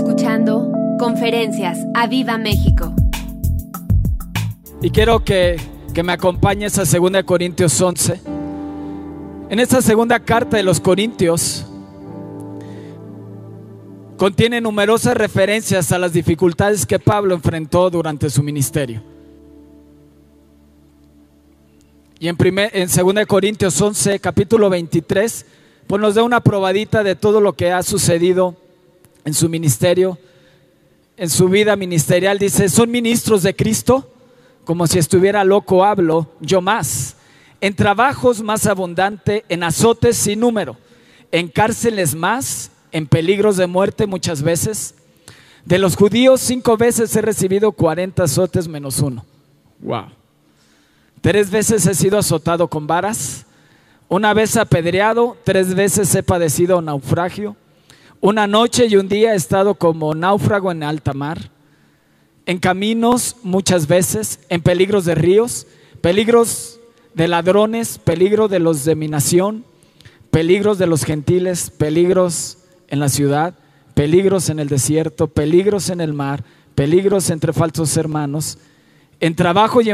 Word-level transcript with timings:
escuchando 0.00 0.72
Conferencias 0.98 1.78
a 1.92 2.06
Viva 2.06 2.38
México. 2.38 2.94
Y 4.80 4.88
quiero 4.88 5.22
que, 5.22 5.60
que 5.92 6.02
me 6.02 6.12
acompañes 6.12 6.78
a 6.78 6.84
2 6.84 7.22
Corintios 7.24 7.78
11. 7.78 8.18
En 9.50 9.60
esta 9.60 9.82
segunda 9.82 10.18
carta 10.18 10.56
de 10.56 10.62
los 10.62 10.80
Corintios 10.80 11.66
contiene 14.16 14.62
numerosas 14.62 15.14
referencias 15.14 15.92
a 15.92 15.98
las 15.98 16.14
dificultades 16.14 16.86
que 16.86 16.98
Pablo 16.98 17.34
enfrentó 17.34 17.90
durante 17.90 18.30
su 18.30 18.42
ministerio. 18.42 19.02
Y 22.18 22.28
en, 22.28 22.38
primer, 22.38 22.70
en 22.72 22.88
2 22.88 23.26
Corintios 23.26 23.78
11, 23.78 24.18
capítulo 24.18 24.70
23, 24.70 25.44
pues 25.86 26.00
nos 26.00 26.14
da 26.14 26.22
una 26.22 26.40
probadita 26.40 27.02
de 27.02 27.16
todo 27.16 27.42
lo 27.42 27.52
que 27.52 27.70
ha 27.70 27.82
sucedido 27.82 28.56
en 29.30 29.34
su 29.34 29.48
ministerio, 29.48 30.18
en 31.16 31.30
su 31.30 31.48
vida 31.48 31.76
ministerial. 31.76 32.36
Dice, 32.36 32.68
son 32.68 32.90
ministros 32.90 33.44
de 33.44 33.54
Cristo, 33.54 34.12
como 34.64 34.88
si 34.88 34.98
estuviera 34.98 35.44
loco 35.44 35.84
hablo, 35.84 36.32
yo 36.40 36.60
más. 36.60 37.14
En 37.60 37.76
trabajos 37.76 38.42
más 38.42 38.66
abundante, 38.66 39.44
en 39.48 39.62
azotes 39.62 40.16
sin 40.16 40.40
número, 40.40 40.76
en 41.30 41.46
cárceles 41.46 42.16
más, 42.16 42.72
en 42.90 43.06
peligros 43.06 43.56
de 43.56 43.68
muerte 43.68 44.08
muchas 44.08 44.42
veces. 44.42 44.96
De 45.64 45.78
los 45.78 45.94
judíos 45.94 46.40
cinco 46.40 46.76
veces 46.76 47.14
he 47.14 47.22
recibido 47.22 47.70
40 47.70 48.24
azotes 48.24 48.66
menos 48.66 48.98
uno. 48.98 49.24
Wow. 49.78 50.06
Tres 51.20 51.52
veces 51.52 51.86
he 51.86 51.94
sido 51.94 52.18
azotado 52.18 52.66
con 52.66 52.88
varas 52.88 53.46
una 54.08 54.34
vez 54.34 54.56
apedreado, 54.56 55.36
tres 55.44 55.72
veces 55.72 56.12
he 56.16 56.24
padecido 56.24 56.82
naufragio. 56.82 57.54
Una 58.20 58.46
noche 58.46 58.86
y 58.86 58.96
un 58.96 59.08
día 59.08 59.32
he 59.32 59.36
estado 59.36 59.74
como 59.74 60.14
náufrago 60.14 60.70
en 60.70 60.82
alta 60.82 61.14
mar. 61.14 61.50
En 62.44 62.58
caminos 62.58 63.36
muchas 63.42 63.86
veces, 63.86 64.40
en 64.48 64.60
peligros 64.60 65.04
de 65.04 65.14
ríos, 65.14 65.66
peligros 66.00 66.80
de 67.14 67.28
ladrones, 67.28 67.98
peligro 67.98 68.48
de 68.48 68.58
los 68.58 68.84
de 68.84 68.94
mi 68.94 69.08
nación, 69.08 69.64
peligros 70.30 70.76
de 70.78 70.86
los 70.86 71.04
gentiles, 71.04 71.70
peligros 71.70 72.58
en 72.88 73.00
la 73.00 73.08
ciudad, 73.08 73.54
peligros 73.94 74.50
en 74.50 74.58
el 74.58 74.68
desierto, 74.68 75.28
peligros 75.28 75.88
en 75.88 76.00
el 76.00 76.12
mar, 76.12 76.44
peligros 76.74 77.30
entre 77.30 77.52
falsos 77.52 77.96
hermanos, 77.96 78.58
en 79.20 79.34
trabajo 79.34 79.80
y, 79.80 79.92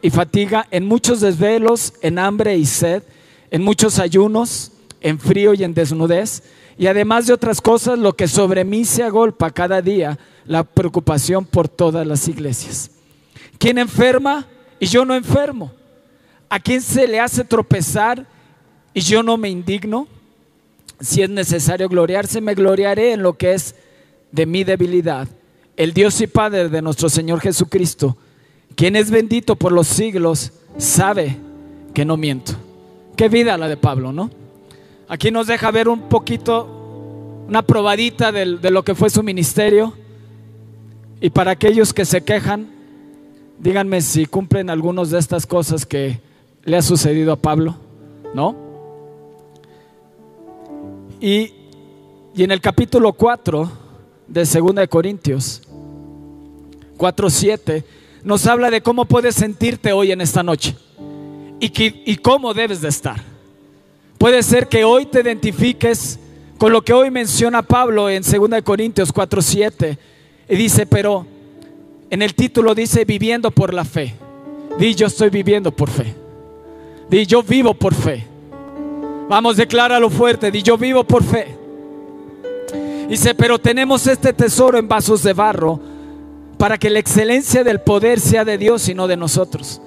y 0.00 0.10
fatiga, 0.10 0.66
en 0.70 0.86
muchos 0.86 1.20
desvelos, 1.20 1.92
en 2.00 2.18
hambre 2.18 2.56
y 2.56 2.64
sed 2.64 3.02
en 3.50 3.62
muchos 3.62 3.98
ayunos, 3.98 4.72
en 5.00 5.18
frío 5.18 5.54
y 5.54 5.64
en 5.64 5.74
desnudez, 5.74 6.42
y 6.78 6.86
además 6.86 7.26
de 7.26 7.32
otras 7.32 7.60
cosas, 7.60 7.98
lo 7.98 8.14
que 8.14 8.28
sobre 8.28 8.64
mí 8.64 8.84
se 8.84 9.02
agolpa 9.02 9.50
cada 9.50 9.80
día, 9.80 10.18
la 10.44 10.62
preocupación 10.62 11.44
por 11.44 11.68
todas 11.68 12.06
las 12.06 12.28
iglesias. 12.28 12.90
¿Quién 13.58 13.78
enferma 13.78 14.46
y 14.78 14.86
yo 14.86 15.04
no 15.04 15.14
enfermo? 15.14 15.72
¿A 16.48 16.60
quién 16.60 16.82
se 16.82 17.08
le 17.08 17.18
hace 17.18 17.44
tropezar 17.44 18.26
y 18.92 19.00
yo 19.00 19.22
no 19.22 19.36
me 19.36 19.48
indigno? 19.48 20.06
Si 21.00 21.22
es 21.22 21.30
necesario 21.30 21.88
gloriarse, 21.88 22.40
me 22.40 22.54
gloriaré 22.54 23.12
en 23.12 23.22
lo 23.22 23.34
que 23.34 23.54
es 23.54 23.74
de 24.32 24.46
mi 24.46 24.64
debilidad. 24.64 25.28
El 25.76 25.92
Dios 25.92 26.20
y 26.20 26.26
Padre 26.26 26.68
de 26.68 26.82
nuestro 26.82 27.08
Señor 27.08 27.40
Jesucristo, 27.40 28.16
quien 28.74 28.96
es 28.96 29.10
bendito 29.10 29.56
por 29.56 29.72
los 29.72 29.86
siglos, 29.86 30.52
sabe 30.78 31.36
que 31.94 32.04
no 32.04 32.16
miento. 32.16 32.52
Qué 33.16 33.28
vida 33.28 33.56
la 33.56 33.68
de 33.68 33.76
Pablo, 33.76 34.12
¿no? 34.12 34.30
Aquí 35.08 35.30
nos 35.30 35.46
deja 35.46 35.70
ver 35.70 35.88
un 35.88 36.08
poquito, 36.08 36.66
una 37.48 37.62
probadita 37.62 38.32
de, 38.32 38.70
lo 38.70 38.82
que 38.82 38.94
fue 38.94 39.10
su 39.10 39.22
ministerio. 39.22 39.94
Y 41.20 41.30
para 41.30 41.52
aquellos 41.52 41.92
que 41.92 42.04
se 42.04 42.22
quejan, 42.22 42.68
díganme 43.58 44.00
si 44.00 44.26
cumplen 44.26 44.70
algunas 44.70 45.10
de 45.10 45.18
estas 45.18 45.46
cosas 45.46 45.86
que 45.86 46.20
le 46.64 46.76
ha 46.76 46.82
sucedido 46.82 47.32
a 47.32 47.36
Pablo, 47.36 47.76
¿no? 48.34 48.54
Y, 51.20 51.52
y 52.34 52.42
en 52.42 52.50
el 52.50 52.60
capítulo 52.60 53.12
4 53.12 53.70
de 54.28 54.44
2 54.44 54.74
de 54.74 54.88
Corintios, 54.88 55.62
4.7, 56.98 57.84
nos 58.24 58.46
habla 58.46 58.70
de 58.70 58.80
cómo 58.80 59.04
puedes 59.04 59.36
sentirte 59.36 59.92
hoy 59.92 60.12
en 60.12 60.20
esta 60.20 60.42
noche 60.42 60.74
y, 61.60 62.16
cómo 62.16 62.54
debes 62.54 62.80
de 62.80 62.88
estar. 62.88 63.22
Puede 64.18 64.42
ser 64.42 64.68
que 64.68 64.84
hoy 64.84 65.06
te 65.06 65.20
identifiques 65.20 66.18
con 66.58 66.72
lo 66.72 66.82
que 66.82 66.92
hoy 66.92 67.10
menciona 67.10 67.62
Pablo 67.62 68.08
en 68.08 68.22
2 68.22 68.62
Corintios 68.62 69.12
4:7 69.12 69.98
y 70.48 70.56
dice, 70.56 70.86
pero 70.86 71.26
en 72.10 72.22
el 72.22 72.34
título 72.34 72.74
dice 72.74 73.04
viviendo 73.04 73.50
por 73.50 73.74
la 73.74 73.84
fe. 73.84 74.14
Di 74.78 74.94
yo 74.94 75.06
estoy 75.06 75.30
viviendo 75.30 75.70
por 75.70 75.90
fe. 75.90 76.14
Di 77.10 77.26
yo 77.26 77.42
vivo 77.42 77.74
por 77.74 77.94
fe. 77.94 78.26
Vamos, 79.28 79.56
decláralo 79.56 80.10
fuerte. 80.10 80.50
Di 80.50 80.62
yo 80.62 80.76
vivo 80.76 81.04
por 81.04 81.22
fe. 81.22 81.56
Dice, 83.08 83.34
pero 83.34 83.58
tenemos 83.58 84.06
este 84.06 84.32
tesoro 84.32 84.78
en 84.78 84.88
vasos 84.88 85.22
de 85.22 85.32
barro 85.32 85.80
para 86.58 86.78
que 86.78 86.90
la 86.90 86.98
excelencia 86.98 87.62
del 87.62 87.80
poder 87.80 88.18
sea 88.18 88.44
de 88.44 88.58
Dios 88.58 88.88
y 88.88 88.94
no 88.94 89.06
de 89.06 89.16
nosotros 89.16 89.80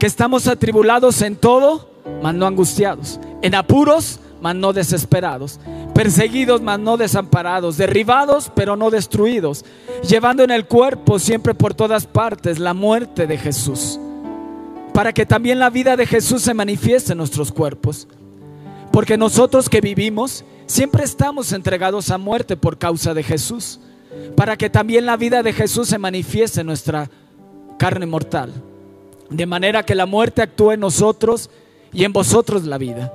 que 0.00 0.06
estamos 0.06 0.48
atribulados 0.48 1.20
en 1.20 1.36
todo, 1.36 1.86
mas 2.22 2.34
no 2.34 2.46
angustiados, 2.46 3.20
en 3.42 3.54
apuros, 3.54 4.20
mas 4.40 4.56
no 4.56 4.72
desesperados, 4.72 5.60
perseguidos, 5.94 6.62
mas 6.62 6.78
no 6.78 6.96
desamparados, 6.96 7.76
derribados, 7.76 8.50
pero 8.54 8.76
no 8.76 8.90
destruidos, 8.90 9.64
llevando 10.08 10.42
en 10.42 10.50
el 10.50 10.66
cuerpo 10.66 11.18
siempre 11.18 11.54
por 11.54 11.74
todas 11.74 12.06
partes 12.06 12.58
la 12.58 12.74
muerte 12.74 13.26
de 13.26 13.36
Jesús, 13.36 13.98
para 14.94 15.12
que 15.12 15.26
también 15.26 15.58
la 15.58 15.70
vida 15.70 15.96
de 15.96 16.06
Jesús 16.06 16.42
se 16.42 16.54
manifieste 16.54 17.12
en 17.12 17.18
nuestros 17.18 17.52
cuerpos. 17.52 18.08
Porque 18.92 19.16
nosotros 19.16 19.68
que 19.68 19.80
vivimos, 19.80 20.44
siempre 20.66 21.04
estamos 21.04 21.52
entregados 21.52 22.10
a 22.10 22.18
muerte 22.18 22.56
por 22.56 22.78
causa 22.78 23.14
de 23.14 23.22
Jesús, 23.22 23.78
para 24.36 24.56
que 24.56 24.70
también 24.70 25.06
la 25.06 25.16
vida 25.16 25.42
de 25.42 25.52
Jesús 25.52 25.88
se 25.88 25.98
manifieste 25.98 26.60
en 26.60 26.66
nuestra 26.66 27.10
carne 27.78 28.06
mortal. 28.06 28.52
De 29.28 29.46
manera 29.46 29.84
que 29.84 29.94
la 29.94 30.06
muerte 30.06 30.42
actúe 30.42 30.72
en 30.72 30.80
nosotros 30.80 31.50
y 31.92 32.04
en 32.04 32.12
vosotros 32.12 32.64
la 32.64 32.78
vida, 32.78 33.12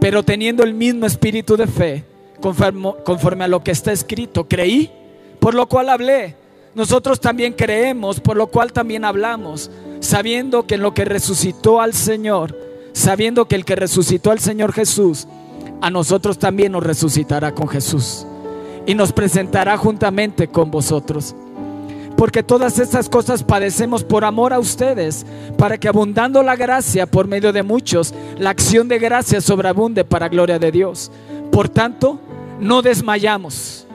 pero 0.00 0.22
teniendo 0.22 0.62
el 0.62 0.74
mismo 0.74 1.06
espíritu 1.06 1.56
de 1.56 1.66
fe, 1.66 2.04
conforme, 2.40 3.44
a 3.44 3.48
lo 3.48 3.62
que 3.62 3.70
está 3.70 3.92
escrito, 3.92 4.48
creí, 4.48 4.90
por 5.38 5.54
lo 5.54 5.66
cual 5.66 5.90
hablé. 5.90 6.36
Nosotros 6.74 7.20
también 7.20 7.52
creemos, 7.52 8.20
por 8.20 8.36
lo 8.36 8.46
cual 8.46 8.72
también 8.72 9.04
hablamos, 9.04 9.70
sabiendo 10.00 10.66
que 10.66 10.76
en 10.76 10.82
lo 10.82 10.94
que 10.94 11.04
resucitó 11.04 11.80
al 11.80 11.94
Señor, 11.94 12.56
sabiendo 12.92 13.46
que 13.46 13.56
el 13.56 13.64
que 13.64 13.76
resucitó 13.76 14.30
al 14.30 14.38
Señor 14.38 14.72
Jesús, 14.72 15.26
a 15.80 15.90
nosotros 15.90 16.38
también 16.38 16.72
nos 16.72 16.82
resucitará 16.82 17.52
con 17.54 17.68
Jesús 17.68 18.26
y 18.86 18.94
nos 18.94 19.12
presentará 19.12 19.76
juntamente 19.76 20.48
con 20.48 20.70
vosotros 20.70 21.34
porque 22.20 22.42
todas 22.42 22.78
estas 22.78 23.08
cosas 23.08 23.42
padecemos 23.42 24.04
por 24.04 24.26
amor 24.26 24.52
a 24.52 24.58
ustedes, 24.58 25.24
para 25.56 25.78
que 25.78 25.88
abundando 25.88 26.42
la 26.42 26.54
gracia 26.54 27.06
por 27.06 27.26
medio 27.26 27.50
de 27.50 27.62
muchos, 27.62 28.12
la 28.38 28.50
acción 28.50 28.88
de 28.88 28.98
gracia 28.98 29.40
sobreabunde 29.40 30.04
para 30.04 30.28
gloria 30.28 30.58
de 30.58 30.70
Dios. 30.70 31.10
Por 31.50 31.70
tanto, 31.70 32.20
no 32.60 32.82
desmayamos. 32.82 33.86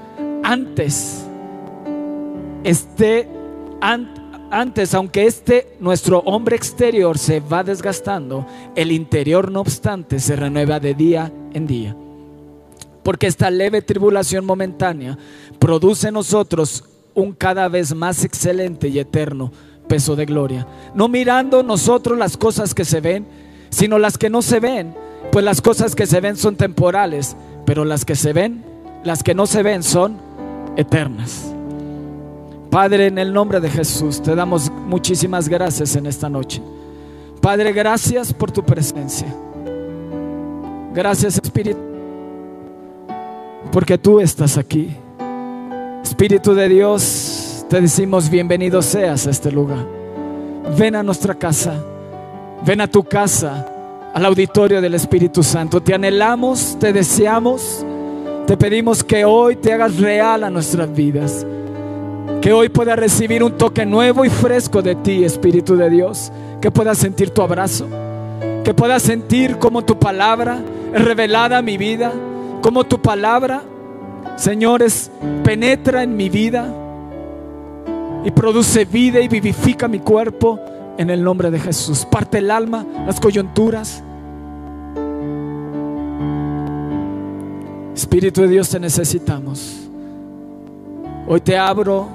Antes, 0.41 1.23
este, 2.63 3.29
antes, 4.49 4.95
aunque 4.95 5.27
este 5.27 5.77
nuestro 5.79 6.17
hombre 6.21 6.55
exterior 6.55 7.19
se 7.19 7.41
va 7.41 7.63
desgastando, 7.63 8.47
el 8.75 8.91
interior 8.91 9.51
no 9.51 9.61
obstante 9.61 10.19
se 10.19 10.35
renueva 10.35 10.79
de 10.79 10.95
día 10.95 11.31
en 11.53 11.67
día. 11.67 11.95
Porque 13.03 13.27
esta 13.27 13.51
leve 13.51 13.83
tribulación 13.83 14.45
momentánea 14.45 15.15
produce 15.59 16.07
en 16.07 16.15
nosotros 16.15 16.85
un 17.15 17.33
cada 17.33 17.67
vez 17.69 17.95
más 17.95 18.23
excelente 18.23 18.89
y 18.89 18.99
eterno 18.99 19.51
peso 19.87 20.15
de 20.15 20.25
gloria. 20.25 20.67
No 20.93 21.07
mirando 21.07 21.63
nosotros 21.63 22.17
las 22.17 22.37
cosas 22.37 22.73
que 22.73 22.85
se 22.85 23.01
ven, 23.01 23.25
sino 23.69 23.97
las 23.97 24.17
que 24.17 24.29
no 24.29 24.41
se 24.41 24.59
ven, 24.59 24.93
pues 25.31 25.43
las 25.43 25.61
cosas 25.61 25.95
que 25.95 26.05
se 26.05 26.21
ven 26.21 26.37
son 26.37 26.55
temporales, 26.55 27.35
pero 27.65 27.85
las 27.85 28.05
que 28.05 28.15
se 28.15 28.33
ven, 28.33 28.63
las 29.03 29.23
que 29.23 29.33
no 29.33 29.47
se 29.47 29.63
ven 29.63 29.83
son 29.83 30.17
eternas. 30.75 31.51
Padre, 32.69 33.07
en 33.07 33.17
el 33.17 33.33
nombre 33.33 33.59
de 33.59 33.69
Jesús, 33.69 34.21
te 34.21 34.35
damos 34.35 34.69
muchísimas 34.69 35.47
gracias 35.47 35.95
en 35.95 36.07
esta 36.07 36.29
noche. 36.29 36.61
Padre, 37.41 37.71
gracias 37.71 38.33
por 38.33 38.51
tu 38.51 38.63
presencia. 38.63 39.27
Gracias 40.93 41.37
Espíritu, 41.37 41.79
porque 43.71 43.97
tú 43.97 44.19
estás 44.19 44.57
aquí. 44.57 44.95
Espíritu 46.05 46.53
de 46.53 46.69
Dios, 46.69 47.65
te 47.67 47.81
decimos 47.81 48.29
bienvenido 48.29 48.83
seas 48.83 49.25
a 49.25 49.31
este 49.31 49.51
lugar. 49.51 49.87
Ven 50.77 50.95
a 50.95 51.01
nuestra 51.01 51.33
casa, 51.33 51.83
ven 52.63 52.79
a 52.79 52.87
tu 52.87 53.03
casa, 53.03 53.65
al 54.13 54.23
auditorio 54.23 54.81
del 54.81 54.93
Espíritu 54.93 55.41
Santo. 55.41 55.81
Te 55.81 55.95
anhelamos, 55.95 56.77
te 56.79 56.93
deseamos 56.93 57.83
Te 58.45 58.55
pedimos 58.55 59.03
que 59.03 59.25
hoy 59.25 59.55
te 59.55 59.73
hagas 59.73 59.97
real 59.97 60.43
a 60.43 60.51
nuestras 60.51 60.93
vidas. 60.93 61.43
Que 62.39 62.53
hoy 62.53 62.69
pueda 62.69 62.95
recibir 62.95 63.43
un 63.43 63.57
toque 63.57 63.83
nuevo 63.83 64.23
y 64.23 64.29
fresco 64.29 64.83
de 64.83 64.93
ti, 64.93 65.23
Espíritu 65.23 65.75
de 65.75 65.89
Dios. 65.89 66.31
Que 66.61 66.69
pueda 66.69 66.93
sentir 66.93 67.31
tu 67.31 67.41
abrazo. 67.41 67.87
Que 68.63 68.75
pueda 68.75 68.99
sentir 68.99 69.57
como 69.57 69.83
tu 69.83 69.97
palabra 69.97 70.59
es 70.93 71.03
revelada 71.03 71.57
a 71.57 71.63
mi 71.63 71.77
vida. 71.77 72.13
Como 72.61 72.83
tu 72.83 73.01
palabra, 73.01 73.63
señores, 74.35 75.11
penetra 75.43 76.03
en 76.03 76.15
mi 76.15 76.29
vida 76.29 76.73
y 78.23 78.31
produce 78.31 78.85
vida 78.85 79.19
y 79.21 79.27
vivifica 79.27 79.87
mi 79.87 79.99
cuerpo 79.99 80.59
en 80.97 81.09
el 81.09 81.23
nombre 81.23 81.51
de 81.51 81.59
Jesús. 81.59 82.05
Parte 82.05 82.39
el 82.39 82.51
alma, 82.51 82.85
las 83.05 83.19
coyunturas. 83.19 84.03
Espíritu 87.95 88.41
de 88.41 88.47
Dios, 88.47 88.69
te 88.69 88.79
necesitamos. 88.79 89.87
Hoy 91.27 91.41
te 91.41 91.57
abro, 91.57 92.07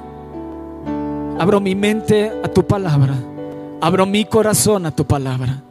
abro 1.38 1.60
mi 1.60 1.74
mente 1.74 2.30
a 2.44 2.48
tu 2.48 2.64
palabra, 2.64 3.14
abro 3.80 4.06
mi 4.06 4.24
corazón 4.24 4.86
a 4.86 4.90
tu 4.90 5.04
palabra, 5.04 5.62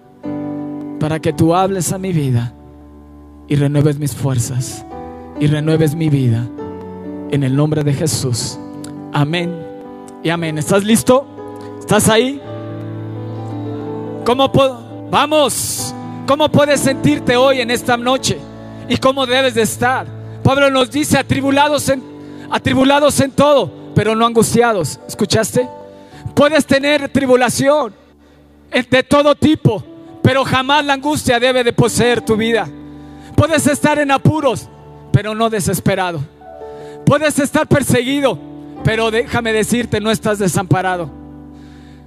para 1.00 1.20
que 1.20 1.32
tú 1.32 1.56
hables 1.56 1.94
a 1.94 1.98
mi 1.98 2.12
vida 2.12 2.54
y 3.48 3.56
renueves 3.56 3.98
mis 3.98 4.14
fuerzas 4.14 4.86
y 5.40 5.48
renueves 5.48 5.96
mi 5.96 6.10
vida. 6.10 6.46
En 7.32 7.44
el 7.44 7.56
nombre 7.56 7.84
de 7.84 7.94
Jesús. 7.94 8.58
Amén 9.14 9.56
y 10.24 10.30
amén. 10.30 10.58
¿Estás 10.58 10.84
listo? 10.84 11.26
¿Estás 11.80 12.10
ahí? 12.10 12.42
¿Cómo 14.26 14.52
Vamos. 15.10 15.94
¿Cómo 16.28 16.50
puedes 16.50 16.82
sentirte 16.82 17.36
hoy 17.36 17.62
en 17.62 17.72
esta 17.72 17.98
noche? 17.98 18.38
¿Y 18.88 18.98
cómo 18.98 19.26
debes 19.26 19.56
de 19.56 19.64
estar? 19.64 20.06
Pablo 20.44 20.70
nos 20.70 20.92
dice 20.92 21.18
atribulados 21.18 21.90
en, 21.90 22.04
atribulados 22.52 23.20
en 23.20 23.32
todo, 23.32 23.72
pero 23.96 24.16
no 24.16 24.26
angustiados. 24.26 25.00
¿Escuchaste? 25.08 25.68
Puedes 26.36 26.66
tener 26.66 27.10
tribulación 27.10 27.94
de 28.72 29.04
todo 29.04 29.34
tipo, 29.36 29.84
pero 30.22 30.46
jamás 30.46 30.86
la 30.86 30.94
angustia 30.94 31.40
debe 31.40 31.64
de 31.64 31.74
poseer 31.74 32.22
tu 32.22 32.38
vida. 32.38 32.68
Puedes 33.36 33.66
estar 33.68 33.98
en 33.98 34.12
apuros, 34.12 34.70
pero 35.20 35.36
no 35.36 35.50
desesperado. 35.50 36.22
Puedes 37.06 37.38
estar 37.40 37.68
perseguido, 37.68 38.40
pero 38.86 39.12
déjame 39.12 39.52
decirte, 39.52 40.00
no 40.00 40.12
estás 40.12 40.40
desamparado. 40.40 41.12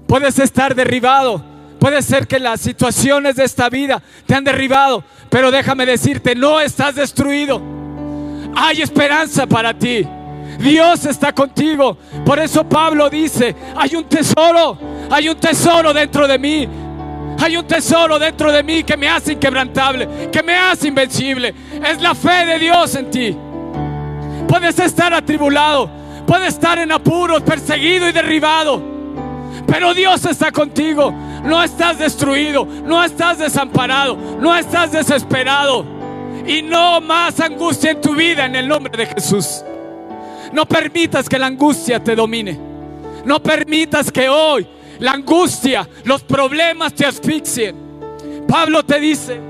Puedes 0.07 0.39
estar 0.39 0.75
derribado, 0.75 1.45
Puede 1.79 2.01
ser 2.01 2.27
que 2.27 2.39
las 2.39 2.63
situaciones 2.63 3.37
de 3.37 3.45
esta 3.45 3.69
vida 3.69 4.03
te 4.25 4.35
han 4.35 4.45
derribado, 4.45 5.05
pero 5.29 5.51
déjame 5.51 5.85
decirte, 5.85 6.35
no 6.35 6.59
estás 6.59 6.95
destruido. 6.95 7.61
Hay 8.57 8.81
esperanza 8.81 9.47
para 9.47 9.77
ti. 9.77 10.07
Dios 10.59 11.05
está 11.05 11.35
contigo. 11.35 11.99
Por 12.25 12.39
eso 12.39 12.67
Pablo 12.67 13.11
dice, 13.11 13.55
hay 13.77 13.95
un 13.95 14.05
tesoro, 14.05 14.79
hay 15.11 15.29
un 15.29 15.37
tesoro 15.37 15.93
dentro 15.93 16.27
de 16.27 16.39
mí. 16.39 16.69
Hay 17.43 17.57
un 17.57 17.67
tesoro 17.67 18.21
dentro 18.21 18.53
de 18.53 18.63
mí 18.63 18.85
que 18.85 18.97
me 18.97 19.09
hace 19.09 19.33
inquebrantable, 19.33 20.31
que 20.31 20.45
me 20.45 20.55
hace 20.55 20.87
invencible. 20.87 21.53
Es 21.85 22.01
la 22.01 22.15
fe 22.15 22.47
de 22.47 22.57
Dios 22.57 22.95
en 22.95 23.11
ti. 23.11 23.37
Puedes 24.47 24.79
estar 24.79 25.13
atribulado, 25.13 25.91
puedes 26.25 26.51
estar 26.51 26.79
en 26.79 26.93
apuros, 26.93 27.43
perseguido 27.43 28.09
y 28.09 28.13
derribado. 28.13 28.81
Pero 29.67 29.93
Dios 29.93 30.25
está 30.25 30.53
contigo. 30.53 31.13
No 31.43 31.61
estás 31.65 31.99
destruido, 31.99 32.65
no 32.65 33.03
estás 33.03 33.39
desamparado, 33.39 34.17
no 34.39 34.57
estás 34.57 34.93
desesperado. 34.93 35.85
Y 36.47 36.63
no 36.63 37.01
más 37.01 37.41
angustia 37.41 37.91
en 37.91 38.01
tu 38.01 38.15
vida 38.15 38.47
en 38.47 38.55
el 38.55 38.69
nombre 38.69 38.97
de 38.97 39.07
Jesús. 39.15 39.65
No 40.53 40.65
permitas 40.65 41.29
que 41.29 41.41
la 41.41 41.47
angustia 41.47 41.99
te 41.99 42.15
domine. 42.15 42.57
No 43.25 43.43
permitas 43.43 44.13
que 44.13 44.29
hoy 44.29 44.65
la 45.03 45.13
angustia, 45.13 45.89
los 46.05 46.23
problemas 46.23 46.95
te 46.95 47.05
asfixien. 47.05 47.75
Pablo 48.47 48.85
te 48.85 49.01
dice, 49.01 49.41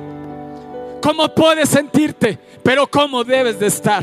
¿cómo 1.02 1.28
puedes 1.28 1.68
sentirte? 1.68 2.38
Pero 2.62 2.86
¿cómo 2.86 3.22
debes 3.22 3.60
de 3.60 3.66
estar? 3.66 4.02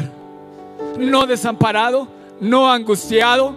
No 0.99 1.25
desamparado, 1.25 2.07
no 2.39 2.71
angustiado, 2.71 3.55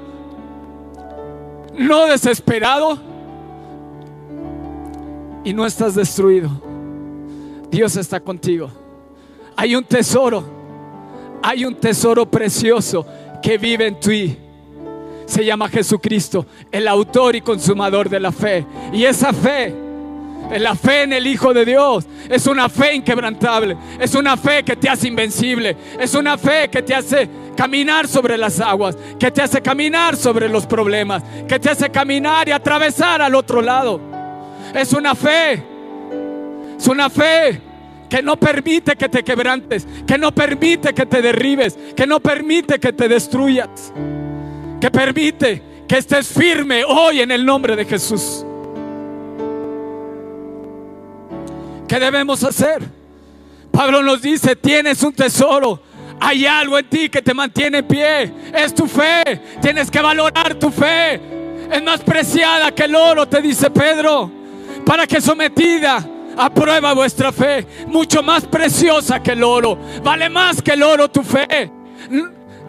no 1.76 2.06
desesperado 2.06 2.98
y 5.44 5.52
no 5.52 5.66
estás 5.66 5.94
destruido. 5.94 6.50
Dios 7.70 7.94
está 7.96 8.20
contigo. 8.20 8.70
Hay 9.54 9.76
un 9.76 9.84
tesoro, 9.84 10.42
hay 11.42 11.66
un 11.66 11.74
tesoro 11.74 12.24
precioso 12.24 13.04
que 13.42 13.58
vive 13.58 13.86
en 13.86 14.00
ti. 14.00 14.38
Se 15.32 15.46
llama 15.46 15.70
Jesucristo, 15.70 16.44
el 16.70 16.86
autor 16.86 17.34
y 17.34 17.40
consumador 17.40 18.10
de 18.10 18.20
la 18.20 18.32
fe. 18.32 18.66
Y 18.92 19.06
esa 19.06 19.32
fe, 19.32 19.74
la 20.58 20.74
fe 20.74 21.04
en 21.04 21.14
el 21.14 21.26
Hijo 21.26 21.54
de 21.54 21.64
Dios, 21.64 22.04
es 22.28 22.46
una 22.46 22.68
fe 22.68 22.96
inquebrantable, 22.96 23.74
es 23.98 24.14
una 24.14 24.36
fe 24.36 24.62
que 24.62 24.76
te 24.76 24.90
hace 24.90 25.08
invencible, 25.08 25.74
es 25.98 26.14
una 26.14 26.36
fe 26.36 26.68
que 26.68 26.82
te 26.82 26.94
hace 26.94 27.30
caminar 27.56 28.06
sobre 28.08 28.36
las 28.36 28.60
aguas, 28.60 28.94
que 29.18 29.30
te 29.30 29.40
hace 29.40 29.62
caminar 29.62 30.16
sobre 30.16 30.50
los 30.50 30.66
problemas, 30.66 31.22
que 31.48 31.58
te 31.58 31.70
hace 31.70 31.88
caminar 31.88 32.46
y 32.50 32.52
atravesar 32.52 33.22
al 33.22 33.34
otro 33.34 33.62
lado. 33.62 33.98
Es 34.74 34.92
una 34.92 35.14
fe. 35.14 35.64
Es 36.76 36.86
una 36.88 37.08
fe 37.08 37.58
que 38.10 38.22
no 38.22 38.36
permite 38.36 38.96
que 38.96 39.08
te 39.08 39.22
quebrantes, 39.22 39.88
que 40.06 40.18
no 40.18 40.30
permite 40.34 40.92
que 40.92 41.06
te 41.06 41.22
derribes, 41.22 41.78
que 41.96 42.06
no 42.06 42.20
permite 42.20 42.78
que 42.78 42.92
te 42.92 43.08
destruyas, 43.08 43.94
que 44.82 44.90
permite 44.90 45.62
que 45.86 45.98
estés 45.98 46.26
firme 46.26 46.82
hoy 46.82 47.20
en 47.20 47.30
el 47.30 47.46
nombre 47.46 47.76
de 47.76 47.84
Jesús. 47.84 48.44
¿Qué 51.86 52.00
debemos 52.00 52.42
hacer? 52.42 52.82
Pablo 53.70 54.02
nos 54.02 54.20
dice, 54.20 54.56
tienes 54.56 55.00
un 55.04 55.12
tesoro, 55.12 55.80
hay 56.18 56.46
algo 56.46 56.76
en 56.76 56.90
ti 56.90 57.08
que 57.08 57.22
te 57.22 57.32
mantiene 57.32 57.78
en 57.78 57.86
pie, 57.86 58.32
es 58.52 58.74
tu 58.74 58.88
fe, 58.88 59.22
tienes 59.60 59.88
que 59.88 60.00
valorar 60.00 60.56
tu 60.56 60.68
fe, 60.68 61.20
es 61.70 61.82
más 61.84 62.00
preciada 62.00 62.72
que 62.72 62.82
el 62.82 62.96
oro, 62.96 63.28
te 63.28 63.40
dice 63.40 63.70
Pedro 63.70 64.32
para 64.84 65.06
que 65.06 65.20
sometida 65.20 66.04
a 66.36 66.52
prueba 66.52 66.92
vuestra 66.92 67.30
fe, 67.30 67.64
mucho 67.86 68.20
más 68.24 68.44
preciosa 68.46 69.22
que 69.22 69.30
el 69.30 69.44
oro, 69.44 69.78
vale 70.02 70.28
más 70.28 70.60
que 70.60 70.72
el 70.72 70.82
oro 70.82 71.08
tu 71.08 71.22
fe. 71.22 71.70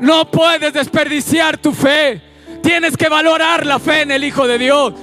No 0.04 0.30
puedes 0.30 0.74
desperdiciar 0.74 1.58
tu 1.58 1.72
fe, 1.72 2.20
tienes 2.62 2.98
que 2.98 3.08
valorar 3.08 3.66
la 3.66 3.80
fe 3.80 4.02
en 4.02 4.12
el 4.12 4.26
Hijo 4.26 4.46
de 4.46 4.58
Dios. 4.58 4.94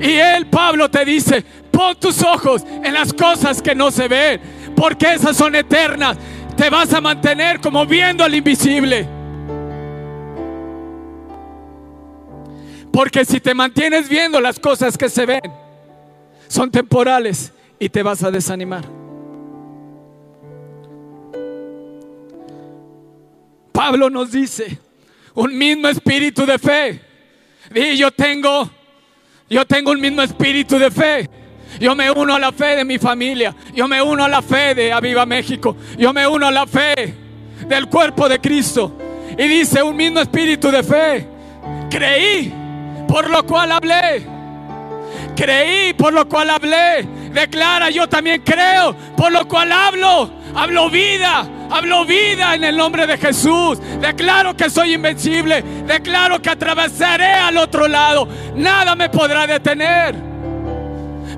Y 0.00 0.14
él, 0.14 0.48
Pablo, 0.48 0.90
te 0.90 1.04
dice, 1.04 1.44
pon 1.70 1.94
tus 1.94 2.24
ojos 2.24 2.64
en 2.66 2.92
las 2.92 3.12
cosas 3.12 3.62
que 3.62 3.72
no 3.76 3.92
se 3.92 4.08
ven, 4.08 4.40
porque 4.74 5.14
esas 5.14 5.36
son 5.36 5.54
eternas. 5.54 6.16
Te 6.56 6.70
vas 6.70 6.92
a 6.92 7.00
mantener 7.00 7.60
como 7.60 7.86
viendo 7.86 8.24
al 8.24 8.34
invisible. 8.34 9.06
Porque 12.92 13.24
si 13.24 13.38
te 13.38 13.54
mantienes 13.54 14.08
viendo 14.08 14.40
las 14.40 14.58
cosas 14.58 14.98
que 14.98 15.08
se 15.08 15.24
ven, 15.24 15.52
son 16.48 16.68
temporales 16.68 17.52
y 17.78 17.88
te 17.88 18.02
vas 18.02 18.24
a 18.24 18.32
desanimar. 18.32 19.01
Pablo 23.82 24.08
nos 24.08 24.30
dice, 24.30 24.78
un 25.34 25.58
mismo 25.58 25.88
espíritu 25.88 26.46
de 26.46 26.56
fe. 26.56 27.00
Y 27.74 27.96
yo 27.96 28.12
tengo, 28.12 28.70
yo 29.50 29.66
tengo 29.66 29.90
un 29.90 30.00
mismo 30.00 30.22
espíritu 30.22 30.78
de 30.78 30.88
fe. 30.88 31.28
Yo 31.80 31.96
me 31.96 32.08
uno 32.08 32.36
a 32.36 32.38
la 32.38 32.52
fe 32.52 32.76
de 32.76 32.84
mi 32.84 33.00
familia. 33.00 33.52
Yo 33.74 33.88
me 33.88 34.00
uno 34.00 34.22
a 34.22 34.28
la 34.28 34.40
fe 34.40 34.76
de 34.76 34.92
Aviva 34.92 35.26
México. 35.26 35.76
Yo 35.98 36.12
me 36.12 36.24
uno 36.28 36.46
a 36.46 36.52
la 36.52 36.64
fe 36.64 37.12
del 37.66 37.88
cuerpo 37.88 38.28
de 38.28 38.38
Cristo. 38.38 38.96
Y 39.36 39.48
dice 39.48 39.82
un 39.82 39.96
mismo 39.96 40.20
espíritu 40.20 40.70
de 40.70 40.84
fe. 40.84 41.26
Creí, 41.90 42.54
por 43.08 43.28
lo 43.28 43.44
cual 43.44 43.72
hablé. 43.72 44.24
Creí, 45.34 45.92
por 45.94 46.12
lo 46.12 46.28
cual 46.28 46.50
hablé. 46.50 47.02
Declara, 47.32 47.90
yo 47.90 48.08
también 48.08 48.42
creo, 48.42 48.94
por 49.16 49.32
lo 49.32 49.48
cual 49.48 49.72
hablo. 49.72 50.30
Hablo 50.54 50.88
vida, 50.88 51.48
hablo 51.72 52.04
vida 52.04 52.54
en 52.54 52.64
el 52.64 52.76
nombre 52.76 53.06
de 53.06 53.16
Jesús. 53.18 53.78
Declaro 54.00 54.56
que 54.56 54.68
soy 54.70 54.94
invencible. 54.94 55.62
Declaro 55.86 56.40
que 56.40 56.50
atravesaré 56.50 57.32
al 57.32 57.56
otro 57.56 57.88
lado. 57.88 58.28
Nada 58.54 58.94
me 58.94 59.08
podrá 59.08 59.46
detener. 59.46 60.32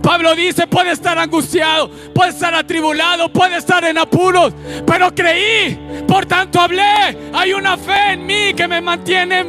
Pablo 0.03 0.35
dice, 0.35 0.67
puede 0.67 0.91
estar 0.91 1.19
angustiado, 1.19 1.89
puede 2.13 2.31
estar 2.31 2.55
atribulado, 2.55 3.33
puede 3.33 3.57
estar 3.57 3.83
en 3.85 3.97
apuros, 3.97 4.53
pero 4.87 5.15
creí, 5.15 6.05
por 6.07 6.27
tanto 6.27 6.61
hablé. 6.61 7.31
Hay 7.33 7.55
una 7.55 7.79
fe 7.79 8.13
en 8.13 8.27
mí 8.27 8.53
que 8.55 8.69
me 8.69 8.83
mantiene 8.83 9.47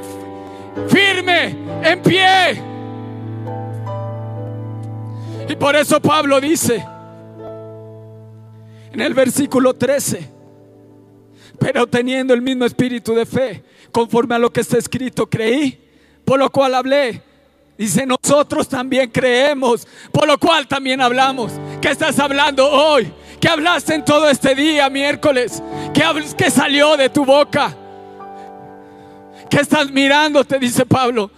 firme, 0.87 1.57
en 1.83 2.01
pie. 2.01 2.63
Y 5.49 5.55
por 5.57 5.75
eso 5.75 5.99
Pablo 5.99 6.39
dice 6.39 6.85
en 8.93 9.01
el 9.01 9.13
versículo 9.13 9.73
13, 9.73 10.34
pero 11.59 11.88
teniendo 11.88 12.33
el 12.33 12.41
mismo 12.41 12.65
espíritu 12.65 13.13
de 13.13 13.25
fe, 13.25 13.63
conforme 13.91 14.35
a 14.35 14.39
lo 14.39 14.51
que 14.51 14.62
está 14.62 14.77
escrito, 14.77 15.27
creí, 15.27 15.79
por 16.24 16.39
lo 16.39 16.50
cual 16.50 16.75
hablé. 16.75 17.21
Dice, 17.77 18.05
nosotros 18.05 18.69
también 18.69 19.09
creemos, 19.12 19.85
por 20.12 20.27
lo 20.27 20.38
cual 20.38 20.67
también 20.67 21.01
hablamos. 21.01 21.51
¿Qué 21.81 21.89
estás 21.89 22.17
hablando 22.19 22.69
hoy? 22.69 23.12
¿Qué 23.39 23.50
hablaste 23.50 23.93
en 23.95 24.05
todo 24.05 24.29
este 24.29 24.55
día, 24.55 24.89
miércoles? 24.89 25.62
¿Qué, 25.93 26.50
salió 26.50 26.95
de 26.95 27.09
tu 27.09 27.25
boca? 27.25 27.75
¿Qué 29.50 29.57
estás 29.57 29.91
mirando? 29.91 30.43
Te 30.45 30.57
dice 30.57 30.85
Pablo. 30.85 31.29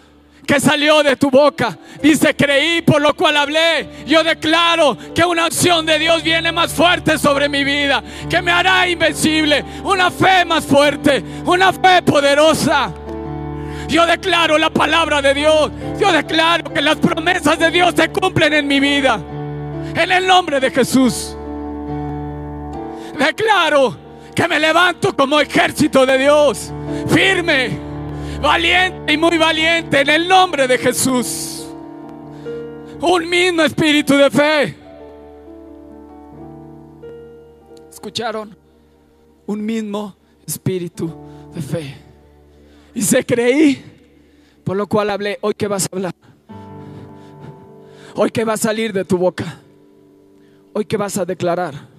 ¿Qué 0.48 0.62
salió 0.62 1.04
de 1.04 1.18
tu 1.18 1.30
boca? 1.30 1.78
Dice, 2.02 2.34
creí 2.34 2.82
por 2.82 3.02
lo 3.02 3.14
cual 3.14 3.36
hablé. 3.36 4.06
Yo 4.06 4.24
declaro 4.24 4.98
que 5.14 5.26
una 5.26 5.46
acción 5.46 5.86
de 5.86 6.00
Dios 6.00 6.24
viene 6.24 6.54
más 6.54 6.72
fuerte 6.72 7.18
sobre 7.18 7.50
mi 7.50 7.66
vida, 7.66 8.02
que 8.30 8.42
me 8.42 8.54
hará 8.54 8.88
invencible. 8.88 9.66
Una 9.84 10.10
fe 10.10 10.46
más 10.46 10.66
fuerte, 10.66 11.22
una 11.46 11.74
fe 11.74 12.02
poderosa. 12.02 12.94
Yo 13.90 14.06
declaro 14.06 14.58
la 14.58 14.70
palabra 14.70 15.22
de 15.22 15.34
Dios. 15.34 15.70
Yo 16.00 16.14
declaro 16.14 16.74
que 16.74 16.82
las 16.82 16.96
promesas 16.96 17.60
de 17.60 17.70
Dios 17.70 17.94
se 17.98 18.10
cumplen 18.10 18.54
en 18.54 18.68
mi 18.68 18.80
vida. 18.80 19.20
En 19.96 20.10
el 20.10 20.26
nombre 20.26 20.62
de 20.62 20.72
Jesús. 20.72 21.36
Declaro 23.20 23.98
que 24.34 24.48
me 24.48 24.62
levanto 24.62 25.14
como 25.14 25.42
ejército 25.42 26.06
de 26.06 26.18
Dios. 26.18 26.72
Firme 27.10 27.87
valiente 28.42 29.14
y 29.14 29.18
muy 29.18 29.38
valiente 29.38 30.02
en 30.02 30.10
el 30.10 30.28
nombre 30.28 30.68
de 30.68 30.78
Jesús. 30.78 31.68
Un 33.02 33.30
mismo 33.30 33.64
espíritu 33.64 34.16
de 34.16 34.30
fe. 34.30 34.76
¿Escucharon? 37.90 38.56
Un 39.46 39.66
mismo 39.66 40.16
espíritu 40.46 41.14
de 41.54 41.62
fe. 41.62 41.96
Y 42.94 43.02
se 43.02 43.26
creí, 43.26 43.84
por 44.64 44.76
lo 44.76 44.88
cual 44.88 45.10
hablé. 45.10 45.38
Hoy 45.42 45.54
que 45.54 45.68
vas 45.68 45.86
a 45.86 45.96
hablar. 45.96 46.16
Hoy 48.16 48.32
que 48.32 48.44
va 48.44 48.54
a 48.54 48.58
salir 48.58 48.94
de 48.94 49.06
tu 49.06 49.18
boca. 49.18 49.60
Hoy 50.74 50.86
que 50.86 50.98
vas 50.98 51.18
a 51.18 51.26
declarar. 51.26 51.97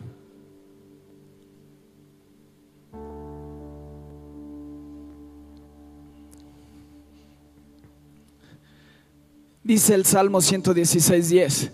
Dice 9.68 9.94
el 9.94 10.06
Salmo 10.06 10.40
116, 10.40 11.70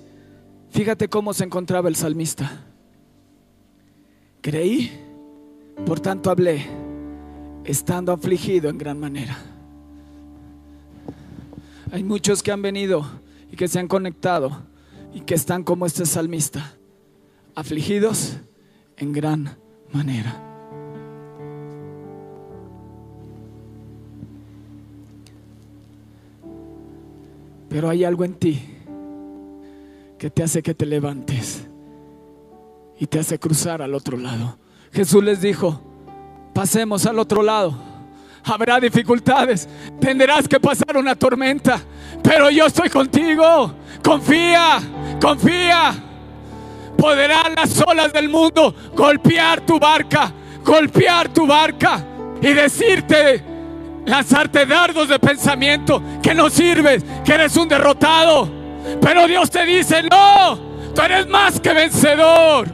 Fíjate 0.71 1.09
cómo 1.09 1.33
se 1.33 1.45
encontraba 1.45 1.89
el 1.89 1.95
salmista. 1.95 2.65
Creí, 4.41 4.91
por 5.87 6.01
tanto 6.01 6.29
hablé, 6.29 6.67
estando 7.65 8.11
afligido 8.11 8.69
en 8.69 8.79
gran 8.79 8.99
manera. 8.99 9.39
Hay 11.93 12.03
muchos 12.03 12.43
que 12.43 12.51
han 12.51 12.63
venido 12.63 13.09
y 13.53 13.55
que 13.55 13.69
se 13.69 13.79
han 13.79 13.87
conectado 13.87 14.65
y 15.15 15.21
que 15.21 15.35
están 15.35 15.63
como 15.63 15.87
este 15.87 16.05
salmista, 16.05 16.75
afligidos 17.55 18.39
en 18.97 19.13
gran 19.13 19.57
manera. 19.93 20.54
Pero 27.75 27.91
hay 27.91 28.05
algo 28.05 28.25
en 28.25 28.35
ti 28.35 28.63
que 30.17 30.31
te 30.31 30.45
hace 30.45 30.63
que 30.63 30.75
te 30.75 30.87
levantes 30.87 31.67
y 33.01 33.05
te 33.09 33.19
hace 33.19 33.37
cruzar 33.41 33.83
al 33.83 33.97
otro 33.97 34.17
lado. 34.17 34.57
Jesús 34.93 35.25
les 35.25 35.41
dijo, 35.41 35.81
pasemos 36.55 37.05
al 37.05 37.19
otro 37.19 37.43
lado. 37.43 37.75
Habrá 38.45 38.79
dificultades, 38.79 39.69
tendrás 40.01 40.47
que 40.47 40.61
pasar 40.61 40.97
una 40.97 41.17
tormenta, 41.17 41.81
pero 42.23 42.49
yo 42.49 42.67
estoy 42.67 42.89
contigo. 42.89 43.75
Confía, 44.05 44.79
confía. 45.21 45.95
Podrán 46.97 47.57
las 47.57 47.81
olas 47.81 48.13
del 48.13 48.29
mundo 48.29 48.73
golpear 48.95 49.67
tu 49.67 49.81
barca, 49.81 50.33
golpear 50.65 51.29
tu 51.35 51.45
barca 51.45 52.07
y 52.41 52.53
decirte, 52.53 53.43
lanzarte 54.07 54.67
dardos 54.67 55.09
de 55.09 55.19
pensamiento 55.19 56.03
que 56.23 56.35
no 56.35 56.51
sirves, 56.51 57.05
que 57.25 57.35
eres 57.35 57.57
un 57.57 57.69
derrotado. 57.69 58.49
Pero 59.01 59.27
Dios 59.27 59.51
te 59.51 59.65
dice, 59.65 60.03
no, 60.03 60.57
tú 60.95 61.03
eres 61.03 61.27
más 61.27 61.61
que 61.61 61.73
vencedor. 61.73 62.69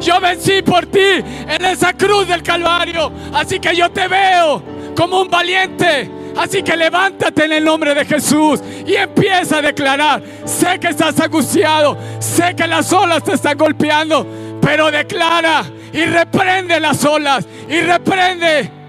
Yo 0.00 0.20
vencí 0.20 0.62
por 0.62 0.86
ti 0.86 0.98
en 0.98 1.64
esa 1.64 1.92
cruz 1.92 2.26
del 2.28 2.42
Calvario. 2.42 3.12
Así 3.32 3.58
que 3.60 3.74
yo 3.74 3.90
te 3.90 4.08
veo 4.08 4.62
como 4.96 5.22
un 5.22 5.28
valiente. 5.28 6.10
Así 6.36 6.62
que 6.62 6.76
levántate 6.76 7.44
en 7.44 7.52
el 7.52 7.64
nombre 7.64 7.94
de 7.94 8.04
Jesús 8.04 8.60
y 8.86 8.94
empieza 8.94 9.58
a 9.58 9.62
declarar. 9.62 10.22
Sé 10.44 10.80
que 10.80 10.88
estás 10.88 11.18
angustiado, 11.20 11.96
sé 12.18 12.56
que 12.56 12.66
las 12.66 12.92
olas 12.92 13.22
te 13.22 13.34
están 13.34 13.56
golpeando, 13.56 14.26
pero 14.60 14.90
declara 14.90 15.64
y 15.92 16.04
reprende 16.06 16.80
las 16.80 17.04
olas 17.04 17.46
y 17.68 17.80
reprende 17.80 18.83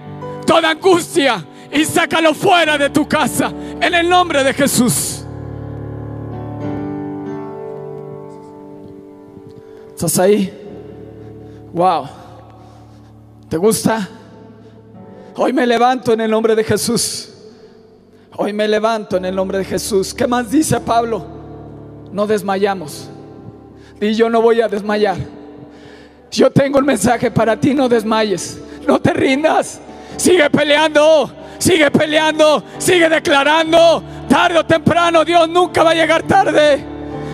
toda 0.45 0.71
angustia 0.71 1.45
y 1.71 1.83
sácalo 1.85 2.33
fuera 2.33 2.77
de 2.77 2.89
tu 2.89 3.07
casa 3.07 3.51
en 3.81 3.93
el 3.93 4.07
nombre 4.07 4.43
de 4.43 4.53
Jesús. 4.53 5.25
¿Estás 9.89 10.19
ahí? 10.19 10.53
Wow. 11.73 12.07
¿Te 13.49 13.57
gusta? 13.57 14.09
Hoy 15.35 15.53
me 15.53 15.65
levanto 15.65 16.13
en 16.13 16.21
el 16.21 16.31
nombre 16.31 16.55
de 16.55 16.63
Jesús. 16.63 17.29
Hoy 18.37 18.53
me 18.53 18.67
levanto 18.67 19.17
en 19.17 19.25
el 19.25 19.35
nombre 19.35 19.57
de 19.57 19.65
Jesús. 19.65 20.13
¿Qué 20.13 20.27
más 20.27 20.51
dice 20.51 20.79
Pablo? 20.79 21.25
No 22.11 22.27
desmayamos. 22.27 23.09
Y 24.01 24.13
yo 24.13 24.29
no 24.29 24.41
voy 24.41 24.61
a 24.61 24.67
desmayar. 24.67 25.17
Yo 26.31 26.51
tengo 26.51 26.79
un 26.79 26.85
mensaje 26.85 27.31
para 27.31 27.59
ti, 27.59 27.73
no 27.73 27.87
desmayes. 27.87 28.59
No 28.85 28.99
te 28.99 29.13
rindas. 29.13 29.79
Sigue 30.17 30.49
peleando, 30.49 31.29
sigue 31.57 31.91
peleando, 31.91 32.63
sigue 32.77 33.09
declarando. 33.09 34.03
Tarde 34.29 34.59
o 34.59 34.65
temprano 34.65 35.23
Dios 35.23 35.47
nunca 35.49 35.83
va 35.83 35.91
a 35.91 35.95
llegar 35.95 36.23
tarde. 36.23 36.83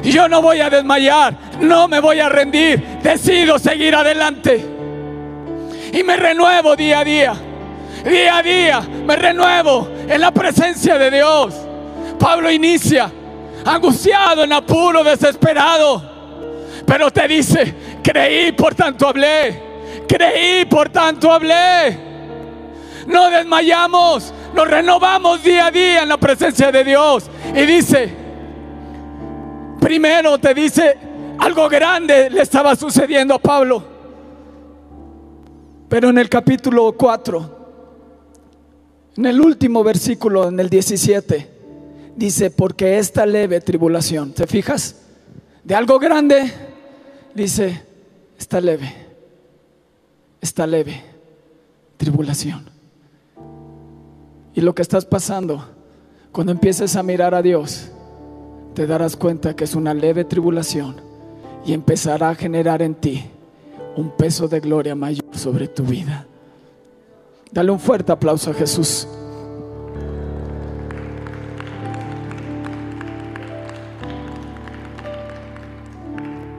Yo 0.03 0.27
no 0.27 0.41
voy 0.41 0.61
a 0.61 0.69
desmayar, 0.69 1.35
no 1.59 1.87
me 1.87 1.99
voy 1.99 2.19
a 2.19 2.29
rendir. 2.29 2.99
Decido 3.01 3.59
seguir 3.59 3.95
adelante. 3.95 4.65
Y 5.93 6.03
me 6.03 6.17
renuevo 6.17 6.75
día 6.75 6.99
a 6.99 7.03
día. 7.03 7.33
Día 8.03 8.37
a 8.37 8.43
día 8.43 8.81
me 8.81 9.15
renuevo 9.15 9.87
en 10.07 10.19
la 10.21 10.31
presencia 10.31 10.97
de 10.97 11.11
Dios. 11.11 11.53
Pablo 12.19 12.51
inicia 12.51 13.11
angustiado, 13.63 14.43
en 14.43 14.53
apuro, 14.53 15.03
desesperado. 15.03 16.09
Pero 16.85 17.11
te 17.11 17.27
dice, 17.27 17.75
creí, 18.03 18.51
por 18.53 18.73
tanto 18.73 19.07
hablé. 19.07 19.69
Creí, 20.07 20.65
por 20.65 20.89
tanto 20.89 21.31
hablé 21.31 22.10
no 23.11 23.29
desmayamos, 23.29 24.33
nos 24.55 24.67
renovamos 24.67 25.43
día 25.43 25.67
a 25.67 25.71
día 25.71 26.03
en 26.03 26.09
la 26.09 26.17
presencia 26.17 26.71
de 26.71 26.83
Dios. 26.83 27.25
Y 27.55 27.65
dice, 27.65 28.11
primero 29.79 30.37
te 30.37 30.53
dice, 30.53 30.97
algo 31.37 31.69
grande 31.69 32.29
le 32.29 32.41
estaba 32.41 32.75
sucediendo 32.75 33.35
a 33.35 33.39
Pablo. 33.39 33.83
Pero 35.89 36.09
en 36.09 36.17
el 36.17 36.29
capítulo 36.29 36.93
4, 36.93 37.59
en 39.17 39.25
el 39.25 39.41
último 39.41 39.83
versículo, 39.83 40.47
en 40.47 40.59
el 40.59 40.69
17, 40.69 41.49
dice, 42.15 42.51
porque 42.51 42.97
esta 42.97 43.25
leve 43.25 43.59
tribulación, 43.59 44.31
¿te 44.31 44.47
fijas? 44.47 45.01
De 45.63 45.75
algo 45.75 45.99
grande, 45.99 46.51
dice, 47.35 47.83
está 48.37 48.61
leve, 48.61 48.93
está 50.39 50.65
leve 50.65 51.03
tribulación. 51.97 52.70
Y 54.53 54.61
lo 54.61 54.75
que 54.75 54.81
estás 54.81 55.05
pasando, 55.05 55.63
cuando 56.31 56.51
empieces 56.51 56.95
a 56.95 57.03
mirar 57.03 57.33
a 57.33 57.41
Dios, 57.41 57.89
te 58.73 58.85
darás 58.85 59.15
cuenta 59.15 59.55
que 59.55 59.63
es 59.63 59.75
una 59.75 59.93
leve 59.93 60.25
tribulación 60.25 60.95
y 61.65 61.73
empezará 61.73 62.29
a 62.29 62.35
generar 62.35 62.81
en 62.81 62.95
ti 62.95 63.25
un 63.95 64.11
peso 64.11 64.47
de 64.47 64.59
gloria 64.59 64.95
mayor 64.95 65.25
sobre 65.33 65.67
tu 65.67 65.83
vida. 65.83 66.25
Dale 67.51 67.71
un 67.71 67.79
fuerte 67.79 68.11
aplauso 68.11 68.51
a 68.51 68.53
Jesús. 68.53 69.07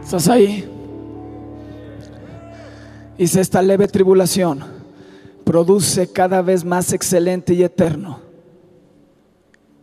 ¿Estás 0.02 0.28
ahí? 0.28 0.68
Dice 3.16 3.40
esta 3.40 3.62
leve 3.62 3.88
tribulación 3.88 4.81
produce 5.44 6.11
cada 6.12 6.42
vez 6.42 6.64
más 6.64 6.92
excelente 6.92 7.54
y 7.54 7.62
eterno 7.62 8.32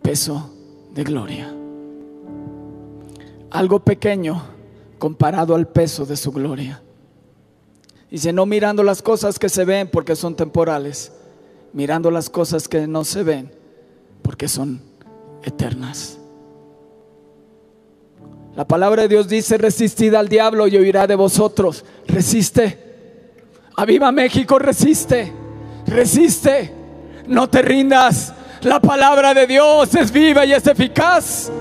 peso 0.09 0.49
de 0.91 1.03
gloria. 1.03 1.53
Algo 3.51 3.79
pequeño 3.79 4.41
comparado 4.97 5.53
al 5.53 5.67
peso 5.67 6.05
de 6.05 6.17
su 6.17 6.31
gloria. 6.31 6.81
Dice, 8.09 8.33
no 8.33 8.47
mirando 8.47 8.81
las 8.81 9.03
cosas 9.03 9.37
que 9.37 9.49
se 9.49 9.65
ven 9.65 9.87
porque 9.87 10.15
son 10.15 10.35
temporales, 10.35 11.11
mirando 11.73 12.09
las 12.09 12.29
cosas 12.29 12.67
que 12.67 12.87
no 12.87 13.03
se 13.03 13.21
ven 13.21 13.51
porque 14.23 14.47
son 14.47 14.81
eternas. 15.43 16.17
La 18.55 18.67
palabra 18.67 19.03
de 19.03 19.09
Dios 19.09 19.27
dice, 19.27 19.59
resistid 19.59 20.15
al 20.15 20.27
diablo 20.27 20.67
y 20.67 20.75
oirá 20.75 21.05
de 21.05 21.15
vosotros. 21.15 21.85
Resiste. 22.07 22.79
Aviva 23.75 24.11
México, 24.11 24.57
resiste. 24.57 25.31
Resiste. 25.89 26.73
No 27.27 27.49
te 27.49 27.61
rindas. 27.61 28.33
La 28.61 28.79
palabra 28.79 29.33
de 29.33 29.47
Dios 29.47 29.93
es 29.95 30.11
viva 30.11 30.45
y 30.45 30.53
es 30.53 30.65
eficaz. 30.67 31.51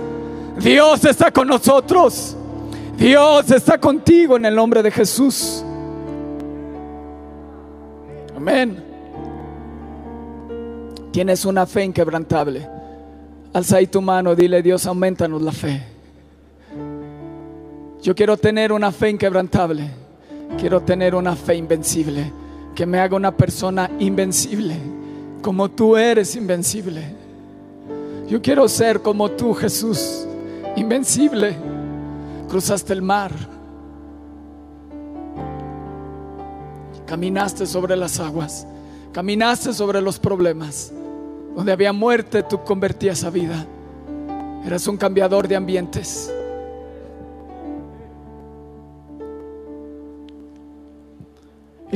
Dios 0.58 1.04
está 1.04 1.30
con 1.30 1.48
nosotros. 1.48 2.36
Dios 2.96 3.50
está 3.50 3.78
contigo 3.78 4.36
en 4.36 4.46
el 4.46 4.54
nombre 4.54 4.82
de 4.82 4.90
Jesús. 4.90 5.64
Amén. 8.36 8.84
Tienes 11.12 11.44
una 11.44 11.64
fe 11.66 11.84
inquebrantable. 11.84 12.68
Alza 13.52 13.76
ahí 13.76 13.86
tu 13.86 14.02
mano, 14.02 14.34
dile 14.34 14.62
Dios, 14.62 14.86
aumentanos 14.86 15.42
la 15.42 15.52
fe. 15.52 15.82
Yo 18.02 18.14
quiero 18.14 18.36
tener 18.36 18.72
una 18.72 18.92
fe 18.92 19.10
inquebrantable. 19.10 19.90
Quiero 20.58 20.80
tener 20.80 21.14
una 21.14 21.36
fe 21.36 21.54
invencible. 21.54 22.32
Que 22.78 22.86
me 22.86 23.00
haga 23.00 23.16
una 23.16 23.36
persona 23.36 23.90
invencible. 23.98 24.76
Como 25.42 25.68
tú 25.68 25.96
eres 25.96 26.36
invencible. 26.36 27.12
Yo 28.28 28.40
quiero 28.40 28.68
ser 28.68 29.02
como 29.02 29.32
tú, 29.32 29.52
Jesús. 29.52 30.24
Invencible. 30.76 31.56
Cruzaste 32.48 32.92
el 32.92 33.02
mar. 33.02 33.32
Caminaste 37.04 37.66
sobre 37.66 37.96
las 37.96 38.20
aguas. 38.20 38.64
Caminaste 39.10 39.72
sobre 39.72 40.00
los 40.00 40.20
problemas. 40.20 40.92
Donde 41.56 41.72
había 41.72 41.92
muerte, 41.92 42.44
tú 42.44 42.62
convertías 42.62 43.24
a 43.24 43.30
vida. 43.30 43.66
Eras 44.64 44.86
un 44.86 44.96
cambiador 44.96 45.48
de 45.48 45.56
ambientes. 45.56 46.32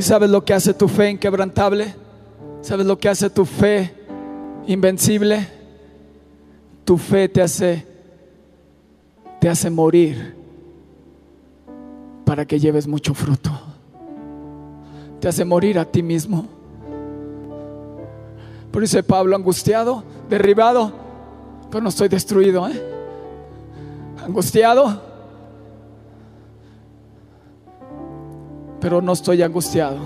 ¿Y 0.03 0.05
sabes 0.05 0.31
lo 0.31 0.45
que 0.45 0.53
hace 0.53 0.75
tu 0.75 0.89
fe 0.89 1.11
inquebrantable? 1.11 1.95
¿Sabes 2.61 2.87
lo 2.87 2.99
que 2.99 3.09
hace 3.09 3.31
tu 3.31 3.45
fe 3.45 3.95
invencible? 4.67 5.47
Tu 6.85 6.99
fe 6.99 7.29
te 7.29 7.41
hace 7.41 7.87
te 9.39 9.49
hace 9.49 9.71
morir 9.71 10.35
para 12.25 12.45
que 12.45 12.59
lleves 12.59 12.89
mucho 12.89 13.15
fruto. 13.15 13.53
Te 15.21 15.29
hace 15.29 15.45
morir 15.45 15.79
a 15.79 15.85
ti 15.85 16.03
mismo. 16.03 16.49
Por 18.73 18.83
eso 18.83 19.01
Pablo 19.05 19.37
angustiado, 19.37 20.03
derribado, 20.29 20.93
pero 21.71 21.81
no 21.81 21.91
estoy 21.91 22.09
destruido, 22.09 22.67
¿eh? 22.67 22.83
Angustiado, 24.27 25.01
pero 28.83 29.01
no 29.01 29.13
estoy 29.13 29.41
angustiado. 29.43 29.97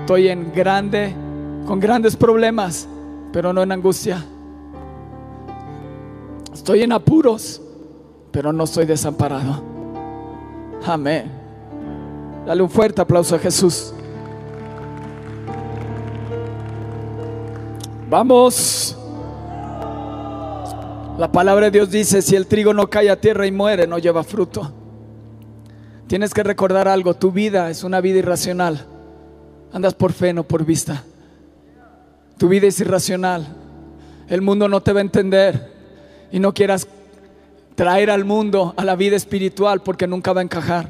Estoy 0.00 0.28
en 0.28 0.52
grande, 0.52 1.14
con 1.66 1.80
grandes 1.80 2.14
problemas, 2.14 2.86
pero 3.32 3.54
no 3.54 3.62
en 3.62 3.72
angustia. 3.72 4.22
Estoy 6.52 6.82
en 6.82 6.92
apuros, 6.92 7.62
pero 8.30 8.52
no 8.52 8.64
estoy 8.64 8.84
desamparado. 8.84 9.62
Amén. 10.84 11.30
Dale 12.46 12.62
un 12.62 12.68
fuerte 12.68 13.00
aplauso 13.00 13.36
a 13.36 13.38
Jesús. 13.38 13.94
Vamos. 18.10 18.98
La 21.16 21.32
palabra 21.32 21.66
de 21.66 21.70
Dios 21.70 21.90
dice, 21.90 22.20
si 22.20 22.36
el 22.36 22.46
trigo 22.46 22.74
no 22.74 22.90
cae 22.90 23.08
a 23.08 23.18
tierra 23.18 23.46
y 23.46 23.52
muere, 23.52 23.86
no 23.86 23.98
lleva 23.98 24.22
fruto. 24.22 24.79
Tienes 26.10 26.34
que 26.34 26.42
recordar 26.42 26.88
algo, 26.88 27.14
tu 27.14 27.30
vida 27.30 27.70
es 27.70 27.84
una 27.84 28.00
vida 28.00 28.18
irracional. 28.18 28.84
Andas 29.72 29.94
por 29.94 30.12
fe, 30.12 30.32
no 30.32 30.42
por 30.42 30.64
vista. 30.64 31.04
Tu 32.36 32.48
vida 32.48 32.66
es 32.66 32.80
irracional. 32.80 33.46
El 34.26 34.42
mundo 34.42 34.68
no 34.68 34.80
te 34.80 34.92
va 34.92 34.98
a 34.98 35.02
entender 35.02 35.72
y 36.32 36.40
no 36.40 36.52
quieras 36.52 36.88
traer 37.76 38.10
al 38.10 38.24
mundo 38.24 38.74
a 38.76 38.84
la 38.84 38.96
vida 38.96 39.14
espiritual 39.14 39.82
porque 39.82 40.08
nunca 40.08 40.32
va 40.32 40.40
a 40.40 40.42
encajar. 40.42 40.88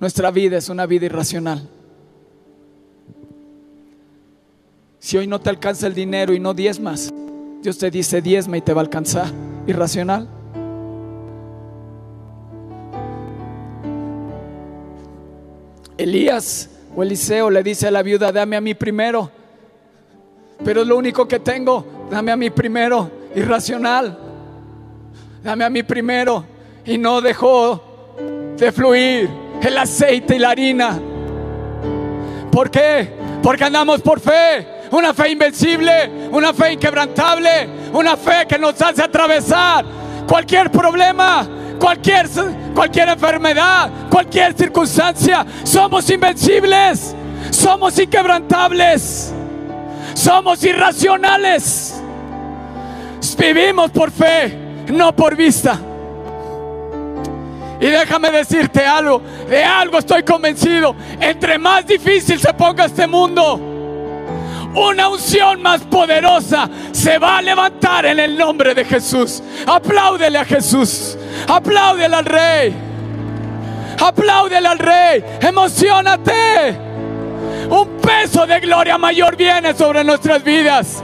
Nuestra 0.00 0.30
vida 0.30 0.58
es 0.58 0.68
una 0.68 0.84
vida 0.84 1.06
irracional. 1.06 1.66
Si 4.98 5.16
hoy 5.16 5.26
no 5.26 5.40
te 5.40 5.48
alcanza 5.48 5.86
el 5.86 5.94
dinero 5.94 6.34
y 6.34 6.40
no 6.40 6.52
diezmas, 6.52 7.10
Dios 7.62 7.78
te 7.78 7.90
dice 7.90 8.20
diezma 8.20 8.58
y 8.58 8.60
te 8.60 8.74
va 8.74 8.82
a 8.82 8.84
alcanzar. 8.84 9.32
Irracional. 9.66 10.35
Elías 15.98 16.70
o 16.94 17.02
Eliseo 17.02 17.50
le 17.50 17.62
dice 17.62 17.88
a 17.88 17.90
la 17.90 18.02
viuda, 18.02 18.32
dame 18.32 18.56
a 18.56 18.60
mí 18.60 18.74
primero. 18.74 19.30
Pero 20.64 20.82
es 20.82 20.86
lo 20.86 20.96
único 20.96 21.28
que 21.28 21.40
tengo, 21.40 22.08
dame 22.10 22.32
a 22.32 22.36
mí 22.36 22.50
primero. 22.50 23.10
Irracional. 23.34 24.18
Dame 25.42 25.64
a 25.64 25.70
mí 25.70 25.82
primero. 25.82 26.44
Y 26.84 26.98
no 26.98 27.20
dejó 27.20 28.14
de 28.56 28.72
fluir 28.72 29.28
el 29.62 29.78
aceite 29.78 30.36
y 30.36 30.38
la 30.38 30.50
harina. 30.50 30.98
¿Por 32.50 32.70
qué? 32.70 33.10
Porque 33.42 33.64
andamos 33.64 34.00
por 34.00 34.20
fe. 34.20 34.66
Una 34.90 35.12
fe 35.12 35.30
invencible, 35.30 36.28
una 36.30 36.54
fe 36.54 36.72
inquebrantable, 36.72 37.68
una 37.92 38.16
fe 38.16 38.46
que 38.48 38.58
nos 38.58 38.80
hace 38.80 39.02
atravesar 39.02 39.84
cualquier 40.26 40.70
problema, 40.70 41.46
cualquier, 41.78 42.28
cualquier 42.74 43.08
enfermedad, 43.10 43.90
cualquier 44.10 44.54
circunstancia. 44.54 45.44
Somos 45.64 46.08
invencibles, 46.10 47.14
somos 47.50 47.98
inquebrantables, 47.98 49.32
somos 50.14 50.62
irracionales. 50.64 52.02
Vivimos 53.38 53.90
por 53.90 54.10
fe, 54.10 54.56
no 54.88 55.14
por 55.14 55.36
vista. 55.36 55.78
Y 57.80 57.86
déjame 57.86 58.30
decirte 58.30 58.84
algo, 58.84 59.20
de 59.48 59.62
algo 59.62 59.98
estoy 59.98 60.22
convencido. 60.22 60.96
Entre 61.20 61.58
más 61.58 61.86
difícil 61.86 62.40
se 62.40 62.52
ponga 62.54 62.86
este 62.86 63.06
mundo, 63.06 63.60
una 64.74 65.08
unción 65.08 65.62
más 65.62 65.82
poderosa 65.82 66.68
se 66.92 67.18
va 67.18 67.38
a 67.38 67.42
levantar 67.42 68.06
en 68.06 68.18
el 68.18 68.36
nombre 68.36 68.74
de 68.74 68.84
Jesús. 68.84 69.42
Apláudele 69.66 70.38
a 70.38 70.44
Jesús. 70.44 71.16
Apláudele 71.48 72.16
al 72.16 72.24
Rey. 72.24 72.74
Apláudele 74.00 74.68
al 74.68 74.78
Rey. 74.78 75.24
Emocionate. 75.40 76.78
Un 77.70 77.98
peso 78.00 78.46
de 78.46 78.60
gloria 78.60 78.98
mayor 78.98 79.36
viene 79.36 79.74
sobre 79.74 80.04
nuestras 80.04 80.42
vidas. 80.42 81.02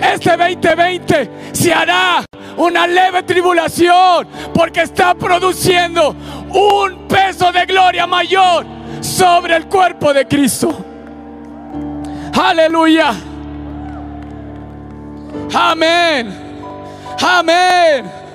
Este 0.00 0.36
2020 0.36 1.30
se 1.52 1.72
hará 1.72 2.24
una 2.56 2.86
leve 2.86 3.22
tribulación 3.22 4.26
porque 4.52 4.82
está 4.82 5.14
produciendo 5.14 6.14
un 6.50 7.06
peso 7.08 7.52
de 7.52 7.66
gloria 7.66 8.06
mayor 8.06 8.66
sobre 9.00 9.56
el 9.56 9.66
cuerpo 9.66 10.12
de 10.12 10.26
Cristo. 10.26 10.84
Aleluya. 12.34 13.14
Amén. 15.54 16.48
Amén. 17.20 18.27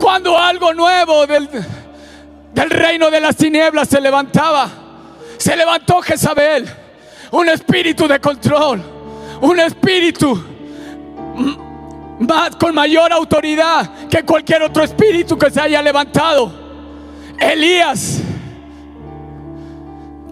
Cuando 0.00 0.38
algo 0.38 0.72
nuevo 0.74 1.26
del, 1.26 1.48
del 2.52 2.70
reino 2.70 3.10
de 3.10 3.20
las 3.20 3.36
tinieblas 3.36 3.88
se 3.88 4.00
levantaba, 4.00 4.68
se 5.36 5.56
levantó 5.56 6.00
Jezabel, 6.02 6.66
un 7.32 7.48
espíritu 7.48 8.06
de 8.08 8.20
control, 8.20 8.82
un 9.40 9.60
espíritu 9.60 10.42
más, 12.18 12.56
con 12.56 12.74
mayor 12.74 13.12
autoridad 13.12 14.08
que 14.08 14.22
cualquier 14.24 14.62
otro 14.62 14.82
espíritu 14.82 15.36
que 15.36 15.50
se 15.50 15.60
haya 15.60 15.82
levantado. 15.82 16.52
Elías, 17.38 18.20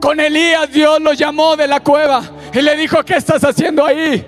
con 0.00 0.18
Elías 0.20 0.70
Dios 0.72 1.00
lo 1.00 1.12
llamó 1.12 1.57
de 1.57 1.68
la 1.68 1.81
cueva 1.81 2.22
y 2.53 2.62
le 2.62 2.77
dijo, 2.77 3.03
¿qué 3.05 3.16
estás 3.16 3.42
haciendo 3.44 3.85
ahí? 3.85 4.27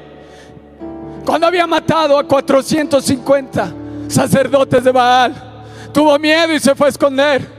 Cuando 1.24 1.46
había 1.46 1.66
matado 1.66 2.18
a 2.18 2.24
450 2.24 3.85
sacerdotes 4.08 4.84
de 4.84 4.92
Baal, 4.92 5.34
tuvo 5.92 6.18
miedo 6.18 6.52
y 6.52 6.60
se 6.60 6.74
fue 6.74 6.88
a 6.88 6.90
esconder. 6.90 7.56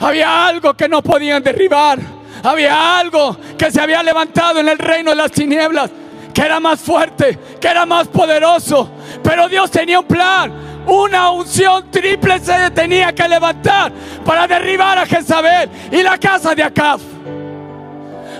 Había 0.00 0.46
algo 0.46 0.74
que 0.74 0.88
no 0.88 1.02
podían 1.02 1.42
derribar. 1.42 1.98
Había 2.42 2.98
algo 2.98 3.36
que 3.58 3.70
se 3.70 3.80
había 3.80 4.02
levantado 4.02 4.60
en 4.60 4.68
el 4.68 4.78
reino 4.78 5.10
de 5.10 5.16
las 5.16 5.30
tinieblas, 5.30 5.90
que 6.32 6.40
era 6.40 6.58
más 6.58 6.80
fuerte, 6.80 7.38
que 7.60 7.68
era 7.68 7.84
más 7.84 8.08
poderoso. 8.08 8.90
Pero 9.22 9.48
Dios 9.48 9.70
tenía 9.70 10.00
un 10.00 10.06
plan, 10.06 10.52
una 10.86 11.30
unción 11.30 11.90
triple 11.90 12.38
se 12.40 12.70
tenía 12.70 13.14
que 13.14 13.28
levantar 13.28 13.92
para 14.24 14.46
derribar 14.46 14.98
a 14.98 15.06
Jezabel 15.06 15.68
y 15.92 16.02
la 16.02 16.16
casa 16.16 16.54
de 16.54 16.62
Acab. 16.62 17.00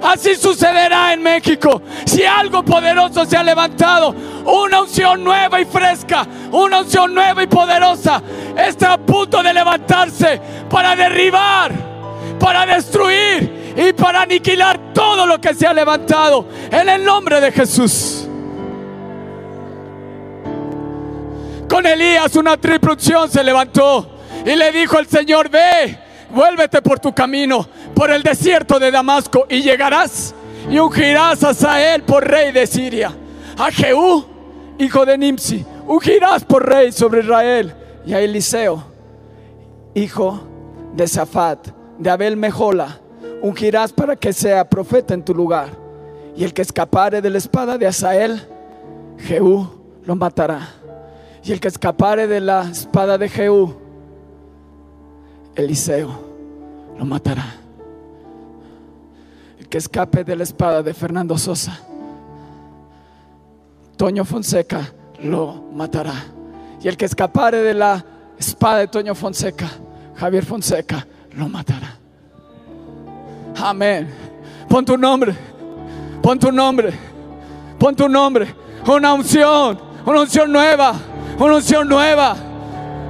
Así 0.02 0.34
sucederá 0.34 1.12
en 1.12 1.22
México. 1.22 1.82
Si 2.06 2.24
algo 2.24 2.62
poderoso 2.62 3.24
se 3.24 3.36
ha 3.36 3.42
levantado, 3.42 4.14
una 4.44 4.82
unción 4.82 5.22
nueva 5.22 5.60
y 5.60 5.64
fresca, 5.64 6.26
una 6.52 6.80
unción 6.80 7.14
nueva 7.14 7.42
y 7.42 7.46
poderosa, 7.46 8.22
está 8.56 8.94
a 8.94 8.98
punto 8.98 9.42
de 9.42 9.52
levantarse 9.52 10.40
para 10.68 10.96
derribar, 10.96 11.72
para 12.38 12.66
destruir 12.66 13.74
y 13.76 13.92
para 13.92 14.22
aniquilar 14.22 14.92
todo 14.92 15.26
lo 15.26 15.40
que 15.40 15.54
se 15.54 15.66
ha 15.66 15.72
levantado 15.72 16.46
en 16.70 16.88
el 16.88 17.04
nombre 17.04 17.40
de 17.40 17.52
Jesús. 17.52 18.26
Con 21.68 21.86
Elías 21.86 22.34
una 22.34 22.56
triple 22.56 22.92
unción 22.92 23.30
se 23.30 23.44
levantó 23.44 24.18
y 24.44 24.56
le 24.56 24.72
dijo 24.72 24.98
el 24.98 25.06
Señor, 25.06 25.48
ve, 25.48 26.09
vuélvete 26.32 26.82
por 26.82 26.98
tu 26.98 27.12
camino 27.12 27.66
por 27.94 28.10
el 28.10 28.22
desierto 28.22 28.78
de 28.78 28.90
Damasco 28.90 29.46
y 29.48 29.62
llegarás 29.62 30.34
y 30.68 30.78
ungirás 30.78 31.42
a 31.44 31.54
Sael 31.54 32.02
por 32.02 32.26
rey 32.26 32.52
de 32.52 32.66
Siria, 32.66 33.12
a 33.58 33.70
Jehú, 33.70 34.24
hijo 34.78 35.04
de 35.06 35.18
Nimsi, 35.18 35.64
ungirás 35.86 36.44
por 36.44 36.68
rey 36.68 36.92
sobre 36.92 37.20
Israel 37.20 37.74
y 38.06 38.14
a 38.14 38.20
Eliseo, 38.20 38.84
hijo 39.94 40.40
de 40.94 41.06
Safat, 41.08 41.68
de 41.98 42.10
Abel 42.10 42.36
Mejola, 42.36 43.00
ungirás 43.42 43.92
para 43.92 44.16
que 44.16 44.32
sea 44.32 44.68
profeta 44.68 45.14
en 45.14 45.24
tu 45.24 45.34
lugar. 45.34 45.68
Y 46.36 46.44
el 46.44 46.54
que 46.54 46.62
escapare 46.62 47.20
de 47.20 47.30
la 47.30 47.38
espada 47.38 47.76
de 47.76 47.86
Asael, 47.86 48.40
Jehú 49.18 49.68
lo 50.04 50.16
matará. 50.16 50.68
Y 51.42 51.52
el 51.52 51.60
que 51.60 51.68
escapare 51.68 52.26
de 52.26 52.40
la 52.40 52.68
espada 52.70 53.18
de 53.18 53.28
Jehú, 53.28 53.74
Eliseo 55.54 56.30
lo 56.98 57.04
matará 57.04 57.60
que 59.70 59.78
escape 59.78 60.24
de 60.24 60.34
la 60.34 60.42
espada 60.42 60.82
de 60.82 60.92
Fernando 60.92 61.38
Sosa. 61.38 61.78
Toño 63.96 64.24
Fonseca 64.24 64.92
lo 65.22 65.64
matará. 65.72 66.14
Y 66.82 66.88
el 66.88 66.96
que 66.96 67.04
escapare 67.04 67.58
de 67.58 67.74
la 67.74 68.04
espada 68.36 68.78
de 68.78 68.88
Toño 68.88 69.14
Fonseca, 69.14 69.70
Javier 70.16 70.44
Fonseca, 70.44 71.06
lo 71.36 71.48
matará. 71.48 71.96
Amén. 73.56 74.08
Pon 74.68 74.84
tu 74.84 74.96
nombre. 74.96 75.34
Pon 76.20 76.38
tu 76.38 76.50
nombre. 76.50 76.92
Pon 77.78 77.94
tu 77.94 78.08
nombre. 78.08 78.52
Una 78.88 79.14
unción. 79.14 79.78
Una 80.04 80.20
unción 80.22 80.50
nueva. 80.50 80.94
Una 81.38 81.56
unción 81.56 81.88
nueva. 81.88 82.36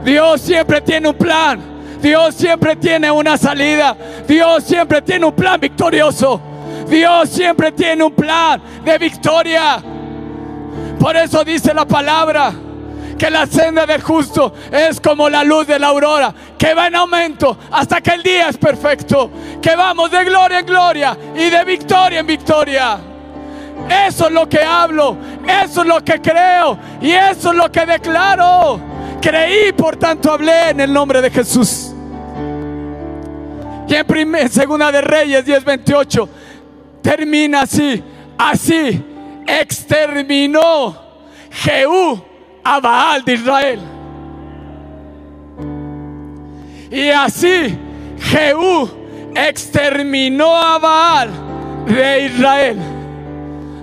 Dios 0.05 0.43
siempre 0.43 0.81
tiene 0.83 1.09
un 1.09 1.17
plan. 1.17 1.70
Dios 2.01 2.35
siempre 2.35 2.77
tiene 2.77 3.11
una 3.11 3.37
salida. 3.37 3.97
Dios 4.27 4.65
siempre 4.65 5.03
tiene 5.03 5.27
un 5.27 5.35
plan 5.35 5.61
victorioso. 5.61 6.41
Dios 6.89 7.29
siempre 7.29 7.73
tiene 7.73 8.03
un 8.03 8.13
plan 8.13 8.61
de 8.85 8.99
victoria. 8.99 9.83
Por 10.99 11.17
eso 11.17 11.45
dice 11.45 11.73
la 11.73 11.87
palabra 11.87 12.53
que 13.17 13.31
la 13.31 13.47
senda 13.47 13.85
del 13.85 14.01
justo 14.01 14.55
es 14.73 14.99
como 14.99 15.29
la 15.29 15.45
luz 15.45 15.67
de 15.67 15.79
la 15.79 15.89
aurora, 15.89 16.35
que 16.57 16.73
va 16.73 16.87
en 16.87 16.97
aumento 16.97 17.59
hasta 17.71 18.01
que 18.01 18.13
el 18.13 18.23
día 18.23 18.49
es 18.49 18.57
perfecto, 18.57 19.31
que 19.61 19.77
vamos 19.77 20.11
de 20.11 20.25
gloria 20.25 20.61
en 20.61 20.67
gloria 20.67 21.19
y 21.35 21.51
de 21.51 21.65
victoria 21.65 22.21
en 22.21 22.27
victoria. 22.27 22.99
Eso 24.07 24.27
es 24.27 24.33
lo 24.33 24.49
que 24.49 24.63
hablo, 24.63 25.17
eso 25.47 25.83
es 25.83 25.87
lo 25.87 26.03
que 26.03 26.21
creo 26.21 26.79
y 27.03 27.11
eso 27.13 27.51
es 27.51 27.57
lo 27.57 27.71
que 27.71 27.85
declaro. 27.85 28.90
Creí, 29.21 29.73
por 29.73 29.97
tanto 29.97 30.33
hablé 30.33 30.71
en 30.71 30.81
el 30.81 30.93
nombre 30.93 31.21
de 31.21 31.31
Jesús. 31.31 31.93
Y 33.87 33.95
en, 33.95 34.35
en 34.35 34.49
Segunda 34.49 34.91
de 34.93 35.01
Reyes 35.01 35.45
10:28 35.45 36.29
termina 37.03 37.63
así. 37.63 38.03
Así 38.39 39.05
exterminó 39.47 40.97
Jehú 41.51 42.23
a 42.65 42.81
Baal 42.81 43.25
de 43.25 43.35
Israel. 43.35 43.81
Y 46.91 47.09
así 47.11 47.79
Jehú 48.19 48.89
exterminó 49.35 50.57
a 50.57 50.79
Baal 50.79 51.31
de 51.87 52.27
Israel. 52.27 52.79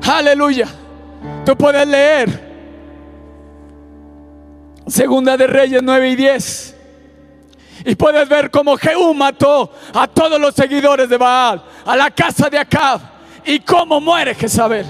Aleluya. 0.02 0.68
Tú 1.46 1.56
puedes 1.56 1.88
leer 1.88 2.47
Segunda 4.88 5.36
de 5.36 5.48
Reyes 5.48 5.82
9 5.84 6.10
y 6.10 6.16
10. 6.16 6.76
Y 7.86 7.96
puedes 7.96 8.28
ver 8.28 8.50
cómo 8.50 8.78
Jehú 8.78 9.14
mató 9.14 9.72
a 9.94 10.08
todos 10.08 10.40
los 10.40 10.56
seguidores 10.56 11.10
de 11.10 11.18
Baal, 11.18 11.64
a 11.86 11.96
la 11.96 12.12
casa 12.12 12.50
de 12.50 12.58
Acab, 12.58 13.00
y 13.46 13.60
cómo 13.60 14.02
muere 14.02 14.34
Jezabel. 14.36 14.86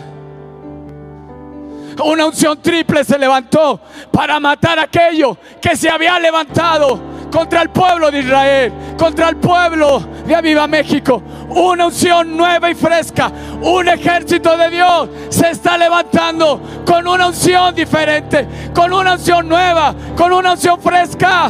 Una 2.04 2.28
unción 2.28 2.62
triple 2.62 3.04
se 3.04 3.18
levantó 3.18 3.82
para 4.12 4.40
matar 4.40 4.80
aquello 4.80 5.38
que 5.60 5.76
se 5.76 5.90
había 5.90 6.20
levantado 6.20 7.00
contra 7.32 7.62
el 7.62 7.70
pueblo 7.70 8.12
de 8.12 8.20
Israel, 8.20 8.74
contra 8.98 9.30
el 9.30 9.38
pueblo 9.38 10.00
de 10.26 10.36
Aviva 10.36 10.68
México. 10.68 11.22
Una 11.50 11.86
unción 11.88 12.36
nueva 12.36 12.70
y 12.70 12.76
fresca, 12.76 13.32
un 13.62 13.88
ejército 13.88 14.58
de 14.58 14.70
Dios 14.70 15.10
se 15.30 15.50
está 15.50 15.78
levantando 15.78 16.62
con 16.86 17.08
una 17.08 17.28
unción 17.28 17.74
diferente, 17.74 18.48
con 18.76 18.92
una 18.92 19.14
unción 19.14 19.48
nueva, 19.48 19.96
con 20.16 20.34
una 20.34 20.54
unción 20.54 20.80
fresca. 20.82 21.50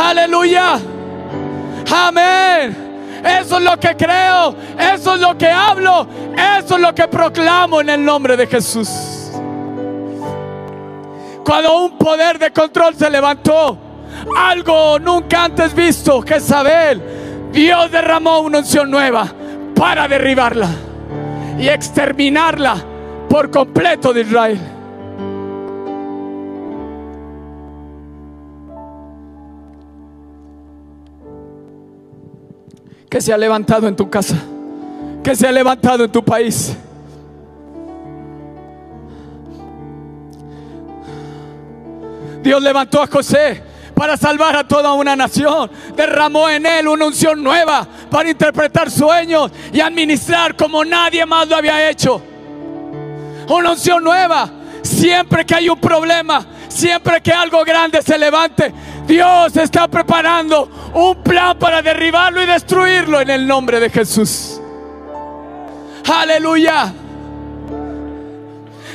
Aleluya. 0.00 0.78
Amén. 1.92 2.86
Eso 3.24 3.56
es 3.56 3.64
lo 3.64 3.78
que 3.80 3.96
creo, 3.96 4.54
eso 4.78 5.14
es 5.14 5.20
lo 5.20 5.36
que 5.36 5.48
hablo, 5.48 6.06
eso 6.60 6.76
es 6.76 6.80
lo 6.80 6.94
que 6.94 7.08
proclamo 7.08 7.80
en 7.80 7.88
el 7.90 8.04
nombre 8.04 8.36
de 8.36 8.46
Jesús. 8.46 8.88
Cuando 11.44 11.84
un 11.84 11.98
poder 11.98 12.38
de 12.38 12.52
control 12.52 12.94
se 12.94 13.10
levantó, 13.10 13.76
algo 14.36 14.98
nunca 14.98 15.44
antes 15.44 15.74
visto, 15.74 16.22
Jezabel, 16.22 17.02
Dios 17.56 17.90
derramó 17.90 18.40
una 18.40 18.58
unción 18.58 18.90
nueva 18.90 19.32
para 19.74 20.06
derribarla 20.06 20.68
y 21.58 21.68
exterminarla 21.68 22.76
por 23.30 23.50
completo 23.50 24.12
de 24.12 24.20
Israel. 24.20 24.60
que 33.08 33.22
se 33.22 33.32
ha 33.32 33.38
levantado 33.38 33.88
en 33.88 33.96
tu 33.96 34.10
casa, 34.10 34.36
que 35.22 35.34
se 35.34 35.46
ha 35.46 35.52
levantado 35.52 36.04
en 36.04 36.12
tu 36.12 36.22
país. 36.22 36.76
Dios 42.42 42.62
levantó 42.62 43.00
a 43.00 43.06
José 43.06 43.62
para 43.96 44.18
salvar 44.18 44.54
a 44.54 44.68
toda 44.68 44.92
una 44.92 45.16
nación. 45.16 45.70
Derramó 45.96 46.50
en 46.50 46.66
él 46.66 46.86
una 46.86 47.06
unción 47.06 47.42
nueva 47.42 47.88
para 48.10 48.28
interpretar 48.28 48.90
sueños 48.90 49.50
y 49.72 49.80
administrar 49.80 50.54
como 50.54 50.84
nadie 50.84 51.24
más 51.24 51.48
lo 51.48 51.56
había 51.56 51.88
hecho. 51.88 52.22
Una 53.48 53.70
unción 53.70 54.04
nueva. 54.04 54.50
Siempre 54.82 55.46
que 55.46 55.54
hay 55.54 55.70
un 55.70 55.80
problema, 55.80 56.46
siempre 56.68 57.22
que 57.22 57.32
algo 57.32 57.64
grande 57.64 58.02
se 58.02 58.18
levante, 58.18 58.72
Dios 59.06 59.56
está 59.56 59.88
preparando 59.88 60.92
un 60.92 61.22
plan 61.22 61.58
para 61.58 61.80
derribarlo 61.80 62.42
y 62.42 62.46
destruirlo 62.46 63.20
en 63.20 63.30
el 63.30 63.46
nombre 63.46 63.80
de 63.80 63.88
Jesús. 63.88 64.60
Aleluya. 66.04 66.92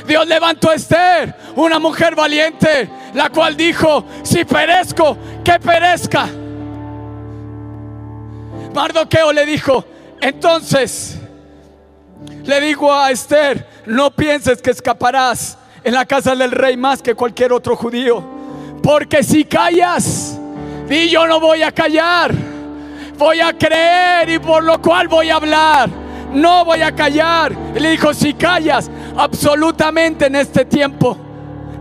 Dios 0.06 0.26
levantó 0.26 0.70
a 0.70 0.74
Esther, 0.74 1.34
una 1.56 1.78
mujer 1.78 2.14
valiente, 2.14 2.88
la 3.14 3.30
cual 3.30 3.56
dijo, 3.56 4.04
si 4.22 4.44
perezco, 4.44 5.16
que 5.44 5.58
perezca. 5.58 6.28
Mardoqueo 8.74 9.32
le 9.32 9.46
dijo, 9.46 9.84
entonces, 10.20 11.18
le 12.44 12.60
digo 12.60 12.92
a 12.92 13.10
Esther, 13.10 13.66
no 13.86 14.10
pienses 14.10 14.62
que 14.62 14.70
escaparás 14.70 15.58
en 15.84 15.94
la 15.94 16.06
casa 16.06 16.34
del 16.34 16.50
rey 16.50 16.76
más 16.76 17.02
que 17.02 17.14
cualquier 17.14 17.52
otro 17.52 17.76
judío 17.76 18.42
porque 18.82 19.22
si 19.22 19.44
callas, 19.44 20.38
y 20.90 21.08
yo 21.08 21.26
no 21.26 21.38
voy 21.40 21.62
a 21.62 21.70
callar, 21.70 22.32
voy 23.16 23.40
a 23.40 23.56
creer 23.56 24.28
y 24.28 24.38
por 24.40 24.64
lo 24.64 24.82
cual 24.82 25.08
voy 25.08 25.30
a 25.30 25.36
hablar. 25.36 25.88
No 26.32 26.64
voy 26.64 26.80
a 26.80 26.92
callar. 26.92 27.52
Le 27.74 27.90
dijo, 27.90 28.12
si 28.12 28.34
callas, 28.34 28.90
absolutamente 29.16 30.26
en 30.26 30.36
este 30.36 30.64
tiempo, 30.64 31.16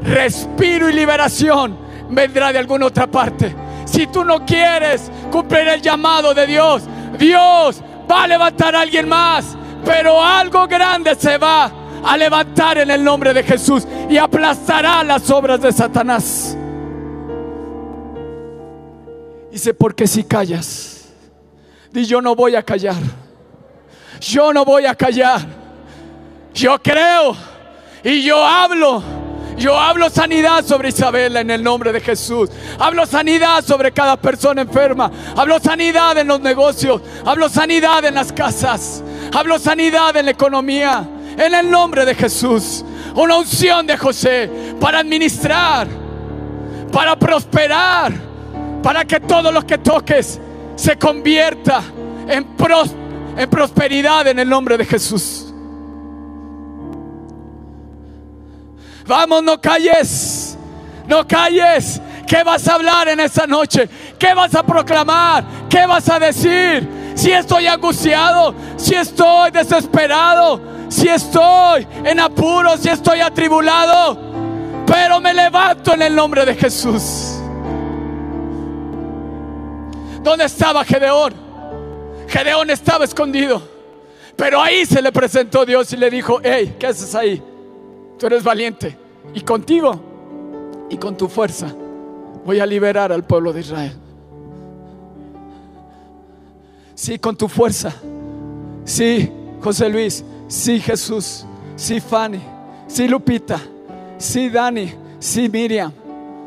respiro 0.04 0.90
y 0.90 0.94
liberación 0.94 1.78
vendrá 2.10 2.52
de 2.52 2.60
alguna 2.60 2.88
otra 2.88 3.08
parte. 3.08 3.56
Si 3.86 4.08
tú 4.08 4.24
no 4.24 4.46
quieres 4.46 5.12
cumplir 5.32 5.68
el 5.68 5.82
llamado 5.82 6.34
de 6.34 6.48
Dios, 6.48 6.84
Dios 7.18 7.82
va 8.10 8.24
a 8.24 8.28
levantar 8.28 8.76
a 8.76 8.82
alguien 8.82 9.08
más, 9.08 9.56
pero 9.84 10.24
algo 10.24 10.68
grande 10.68 11.16
se 11.16 11.38
va 11.38 11.72
a 12.04 12.18
levantar 12.18 12.78
en 12.78 12.92
el 12.92 13.04
nombre 13.04 13.34
de 13.34 13.44
Jesús 13.44 13.88
y 14.10 14.18
aplastará 14.18 15.04
las 15.04 15.30
obras 15.30 15.62
de 15.62 15.72
Satanás. 15.72 16.58
Dice, 19.52 19.74
porque 19.74 20.08
si 20.08 20.24
callas, 20.24 21.10
di 21.92 22.06
yo 22.06 22.22
no 22.22 22.36
voy 22.36 22.56
a 22.56 22.64
callar. 22.64 23.02
Yo 24.22 24.54
no 24.54 24.64
voy 24.64 24.86
a 24.86 24.96
callar. 24.96 25.61
Yo 26.54 26.82
creo 26.82 27.36
y 28.04 28.24
yo 28.24 28.44
hablo. 28.44 29.04
Yo 29.58 29.78
hablo 29.78 30.10
sanidad 30.10 30.66
sobre 30.66 30.90
Isabela 30.90 31.42
en 31.42 31.52
el 31.52 31.64
nombre 31.64 31.92
de 31.92 32.02
Jesús. 32.02 32.50
Hablo 32.80 33.06
sanidad 33.06 33.64
sobre 33.64 33.92
cada 33.92 34.18
persona 34.18 34.62
enferma. 34.62 35.12
Hablo 35.36 35.60
sanidad 35.60 36.18
en 36.18 36.28
los 36.28 36.40
negocios. 36.40 37.02
Hablo 37.26 37.48
sanidad 37.48 38.04
en 38.06 38.16
las 38.16 38.32
casas. 38.32 39.04
Hablo 39.32 39.60
sanidad 39.60 40.16
en 40.18 40.26
la 40.26 40.32
economía. 40.32 41.08
En 41.38 41.54
el 41.54 41.70
nombre 41.70 42.06
de 42.06 42.16
Jesús. 42.16 42.84
Una 43.14 43.38
unción 43.38 43.86
de 43.86 43.98
José 43.98 44.50
para 44.80 45.00
administrar, 45.00 45.88
para 46.92 47.16
prosperar, 47.16 48.14
para 48.82 49.06
que 49.06 49.20
todo 49.20 49.52
lo 49.52 49.62
que 49.66 49.78
toques 49.78 50.40
se 50.76 50.98
convierta 50.98 51.84
en, 52.28 52.48
en 53.38 53.50
prosperidad 53.50 54.28
en 54.28 54.40
el 54.40 54.50
nombre 54.50 54.78
de 54.78 54.86
Jesús. 54.86 55.51
Vamos, 59.08 59.44
no 59.44 59.60
calles. 59.60 60.58
No 61.08 61.28
calles. 61.28 62.02
¿Qué 62.28 62.44
vas 62.44 62.68
a 62.68 62.76
hablar 62.76 63.10
en 63.10 63.20
esta 63.20 63.46
noche? 63.46 63.90
¿Qué 64.18 64.34
vas 64.34 64.56
a 64.56 64.64
proclamar? 64.64 65.44
¿Qué 65.70 65.86
vas 65.86 66.08
a 66.10 66.20
decir? 66.20 67.14
Si 67.16 67.32
estoy 67.32 67.68
angustiado, 67.68 68.56
si 68.78 68.96
estoy 68.96 69.52
desesperado, 69.52 70.62
si 70.90 71.10
estoy 71.10 71.88
en 72.06 72.20
apuro, 72.20 72.78
si 72.78 72.90
estoy 72.90 73.20
atribulado, 73.20 74.18
pero 74.86 75.20
me 75.20 75.34
levanto 75.34 75.94
en 75.94 76.04
el 76.04 76.16
nombre 76.16 76.46
de 76.46 76.56
Jesús. 76.56 77.38
¿Dónde 80.24 80.46
estaba 80.46 80.86
Gedeón? 80.86 81.34
Gedeón 82.28 82.70
estaba 82.70 83.04
escondido, 83.04 83.62
pero 84.38 84.62
ahí 84.62 84.86
se 84.86 85.02
le 85.02 85.12
presentó 85.12 85.66
Dios 85.66 85.92
y 85.92 85.98
le 85.98 86.10
dijo, 86.10 86.40
hey, 86.42 86.78
¿qué 86.80 86.88
haces 86.88 87.14
ahí? 87.14 87.44
Tú 88.22 88.28
eres 88.28 88.44
valiente. 88.44 88.96
Y 89.34 89.42
contigo 89.42 90.00
y 90.92 90.98
con 90.98 91.18
tu 91.18 91.28
fuerza 91.28 91.74
voy 92.46 92.60
a 92.60 92.68
liberar 92.68 93.12
al 93.12 93.24
pueblo 93.24 93.52
de 93.52 93.62
Israel. 93.62 93.94
Sí, 96.94 97.18
con 97.18 97.36
tu 97.36 97.48
fuerza. 97.48 97.92
Sí, 98.86 99.28
José 99.64 99.90
Luis. 99.90 100.24
Sí, 100.48 100.80
Jesús. 100.80 101.48
Sí, 101.76 102.00
Fanny. 102.00 102.40
Sí, 102.86 103.08
Lupita. 103.08 103.60
Sí, 104.20 104.50
Dani. 104.50 104.94
Sí, 105.18 105.50
Miriam. 105.50 105.92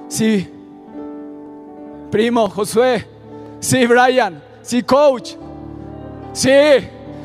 Sí, 0.07 0.49
primo 2.09 2.49
Josué. 2.51 3.05
Sí, 3.59 3.85
Brian. 3.85 4.41
Sí, 4.63 4.81
coach. 4.85 5.33
Sí, 6.35 6.51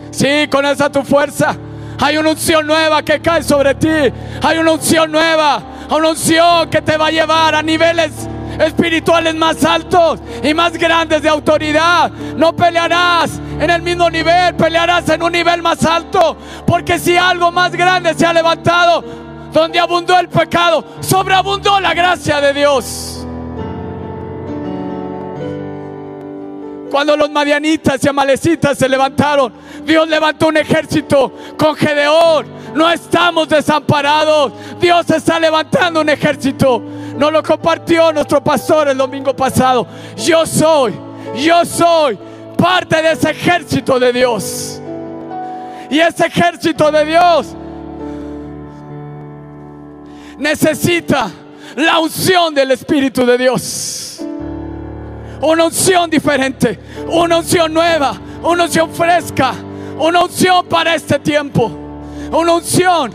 sí, 0.09 0.47
con 0.49 0.65
esa 0.65 0.91
tu 0.91 1.03
fuerza. 1.03 1.55
Hay 1.99 2.17
una 2.17 2.31
unción 2.31 2.65
nueva 2.65 3.03
que 3.03 3.19
cae 3.19 3.43
sobre 3.43 3.75
ti. 3.75 4.13
Hay 4.41 4.57
una 4.57 4.71
unción 4.71 5.11
nueva. 5.11 5.61
Una 5.89 6.09
unción 6.09 6.69
que 6.69 6.81
te 6.81 6.97
va 6.97 7.07
a 7.07 7.11
llevar 7.11 7.55
a 7.55 7.61
niveles 7.61 8.11
espirituales 8.59 9.35
más 9.35 9.63
altos 9.63 10.19
y 10.43 10.53
más 10.53 10.73
grandes 10.73 11.21
de 11.21 11.29
autoridad. 11.29 12.09
No 12.37 12.55
pelearás 12.55 13.39
en 13.59 13.69
el 13.69 13.81
mismo 13.81 14.09
nivel, 14.09 14.55
pelearás 14.55 15.09
en 15.09 15.23
un 15.23 15.31
nivel 15.31 15.61
más 15.61 15.83
alto. 15.83 16.37
Porque 16.65 16.99
si 16.99 17.17
algo 17.17 17.51
más 17.51 17.73
grande 17.73 18.13
se 18.13 18.25
ha 18.25 18.33
levantado, 18.33 19.03
donde 19.51 19.79
abundó 19.79 20.17
el 20.17 20.29
pecado, 20.29 20.83
sobreabundó 21.01 21.79
la 21.79 21.93
gracia 21.93 22.39
de 22.39 22.53
Dios. 22.53 23.18
Cuando 26.89 27.15
los 27.15 27.29
madianitas 27.29 28.03
y 28.03 28.07
amalecitas 28.07 28.77
se 28.77 28.89
levantaron, 28.89 29.53
Dios 29.85 30.07
levantó 30.07 30.47
un 30.47 30.57
ejército 30.57 31.31
con 31.57 31.75
Gedeón. 31.75 32.47
No 32.73 32.89
estamos 32.89 33.47
desamparados. 33.47 34.53
Dios 34.79 35.09
está 35.09 35.39
levantando 35.39 36.01
un 36.01 36.09
ejército. 36.09 36.81
Nos 37.17 37.31
lo 37.31 37.43
compartió 37.43 38.11
nuestro 38.11 38.43
pastor 38.43 38.89
el 38.89 38.97
domingo 38.97 39.35
pasado. 39.35 39.87
Yo 40.17 40.45
soy, 40.45 40.93
yo 41.35 41.63
soy 41.65 42.17
parte 42.57 43.01
de 43.01 43.11
ese 43.11 43.31
ejército 43.31 43.99
de 43.99 44.13
Dios. 44.13 44.81
Y 45.89 45.99
ese 45.99 46.25
ejército 46.27 46.91
de 46.91 47.05
Dios 47.05 47.55
necesita 50.37 51.29
la 51.75 51.99
unción 51.99 52.53
del 52.53 52.71
Espíritu 52.71 53.25
de 53.25 53.37
Dios 53.37 54.21
una 55.41 55.65
unción 55.65 56.09
diferente, 56.09 56.79
una 57.07 57.37
unción 57.37 57.73
nueva, 57.73 58.19
una 58.43 58.65
unción 58.65 58.89
fresca, 58.91 59.53
una 59.97 60.23
unción 60.23 60.65
para 60.67 60.95
este 60.95 61.19
tiempo, 61.19 61.71
una 62.31 62.53
unción 62.53 63.13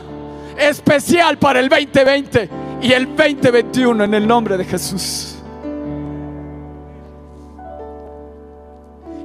especial 0.58 1.38
para 1.38 1.60
el 1.60 1.68
2020 1.68 2.50
y 2.82 2.92
el 2.92 3.06
2021 3.16 4.04
en 4.04 4.14
el 4.14 4.26
nombre 4.26 4.56
de 4.56 4.64
Jesús. 4.64 5.36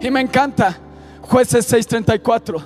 Y 0.02 0.10
me 0.10 0.22
encanta 0.22 0.78
jueces 1.22 1.72
6:34. 1.72 2.64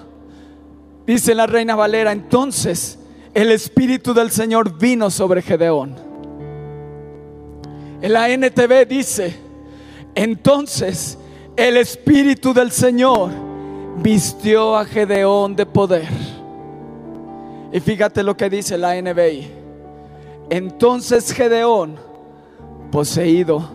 Dice 1.06 1.36
la 1.36 1.48
reina 1.48 1.76
Valera, 1.76 2.12
entonces 2.12 3.00
el 3.34 3.52
Espíritu 3.52 4.14
del 4.14 4.32
Señor 4.32 4.78
vino 4.78 5.10
sobre 5.10 5.42
Gedeón. 5.42 5.96
En 8.02 8.14
la 8.14 8.30
NTV 8.30 8.86
dice, 8.88 9.43
entonces 10.16 11.18
el 11.56 11.78
Espíritu 11.78 12.54
del 12.54 12.72
Señor 12.72 13.32
vistió 13.98 14.76
a 14.76 14.86
Gedeón 14.86 15.56
de 15.56 15.66
poder. 15.66 16.10
Y 17.72 17.80
fíjate 17.80 18.24
lo 18.24 18.36
que 18.38 18.50
dice 18.50 18.78
la 18.78 19.00
NBI. 19.02 19.52
Entonces 20.50 21.32
Gedeón, 21.32 21.96
poseído 22.92 23.68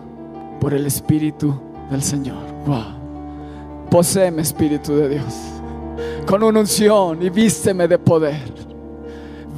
por 0.59 0.73
el 0.73 0.85
Espíritu 0.85 1.59
del 1.89 2.01
Señor. 2.01 2.37
Wow. 2.65 2.99
Poseeme, 3.89 4.41
Espíritu 4.43 4.95
de 4.95 5.09
Dios, 5.09 5.33
con 6.27 6.43
una 6.43 6.59
unción 6.59 7.21
y 7.23 7.29
vísteme 7.29 7.87
de 7.87 7.97
poder. 7.97 8.39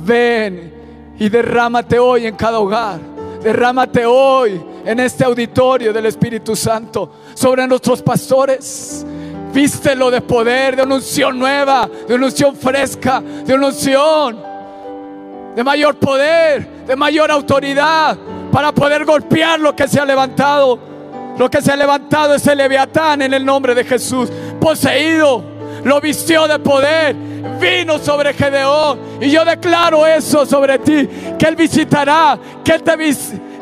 Ven 0.06 0.74
y 1.20 1.28
derrámate 1.30 2.00
hoy 2.00 2.28
en 2.28 2.36
cada 2.36 2.60
hogar. 2.60 3.11
Derrámate 3.42 4.06
hoy 4.06 4.62
en 4.86 5.00
este 5.00 5.24
auditorio 5.24 5.92
del 5.92 6.06
Espíritu 6.06 6.56
Santo 6.56 7.12
sobre 7.34 7.66
nuestros 7.68 8.02
pastores. 8.02 9.06
Vístelo 9.52 10.12
de 10.12 10.22
poder, 10.22 10.76
de 10.76 10.84
una 10.84 10.96
unción 10.96 11.38
nueva, 11.38 11.90
de 12.08 12.14
una 12.14 12.28
unción 12.28 12.56
fresca, 12.56 13.20
de 13.20 13.54
una 13.54 13.68
unción 13.68 14.52
de 15.56 15.64
mayor 15.64 15.96
poder, 15.96 16.86
de 16.86 16.96
mayor 16.96 17.32
autoridad, 17.32 18.18
para 18.52 18.72
poder 18.72 19.06
golpear 19.06 19.60
lo 19.60 19.76
que 19.76 19.88
se 19.88 20.00
ha 20.00 20.06
levantado. 20.06 20.80
Lo 21.38 21.50
que 21.50 21.62
se 21.62 21.72
ha 21.72 21.76
levantado 21.76 22.36
es 22.36 22.46
el 22.46 22.60
leviatán 22.60 23.24
en 23.24 23.34
el 23.34 23.44
nombre 23.44 23.74
de 23.74 23.84
Jesús, 23.84 24.30
poseído, 24.60 25.44
lo 25.84 26.00
vistió 26.00 26.48
de 26.48 26.60
poder, 26.60 27.16
vino 27.60 27.98
sobre 28.00 28.34
Gedeón. 28.34 29.00
Y 29.22 29.30
yo 29.30 29.46
declaro 29.46 30.06
eso 30.06 30.46
sobre 30.46 30.80
ti, 30.80 31.08
que 31.38 31.46
Él 31.46 31.56
visitará, 31.56 32.38
que 32.64 32.74
Él 32.74 32.84
te 32.84 32.98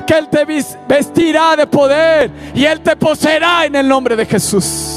que 0.06 0.18
Él 0.18 0.28
te 0.28 0.44
vestirá 0.88 1.56
de 1.56 1.68
poder 1.68 2.32
y 2.56 2.66
Él 2.66 2.82
te 2.82 2.96
poseerá 2.96 3.66
en 3.66 3.76
el 3.76 3.88
nombre 3.88 4.16
de 4.16 4.26
Jesús. 4.26 4.96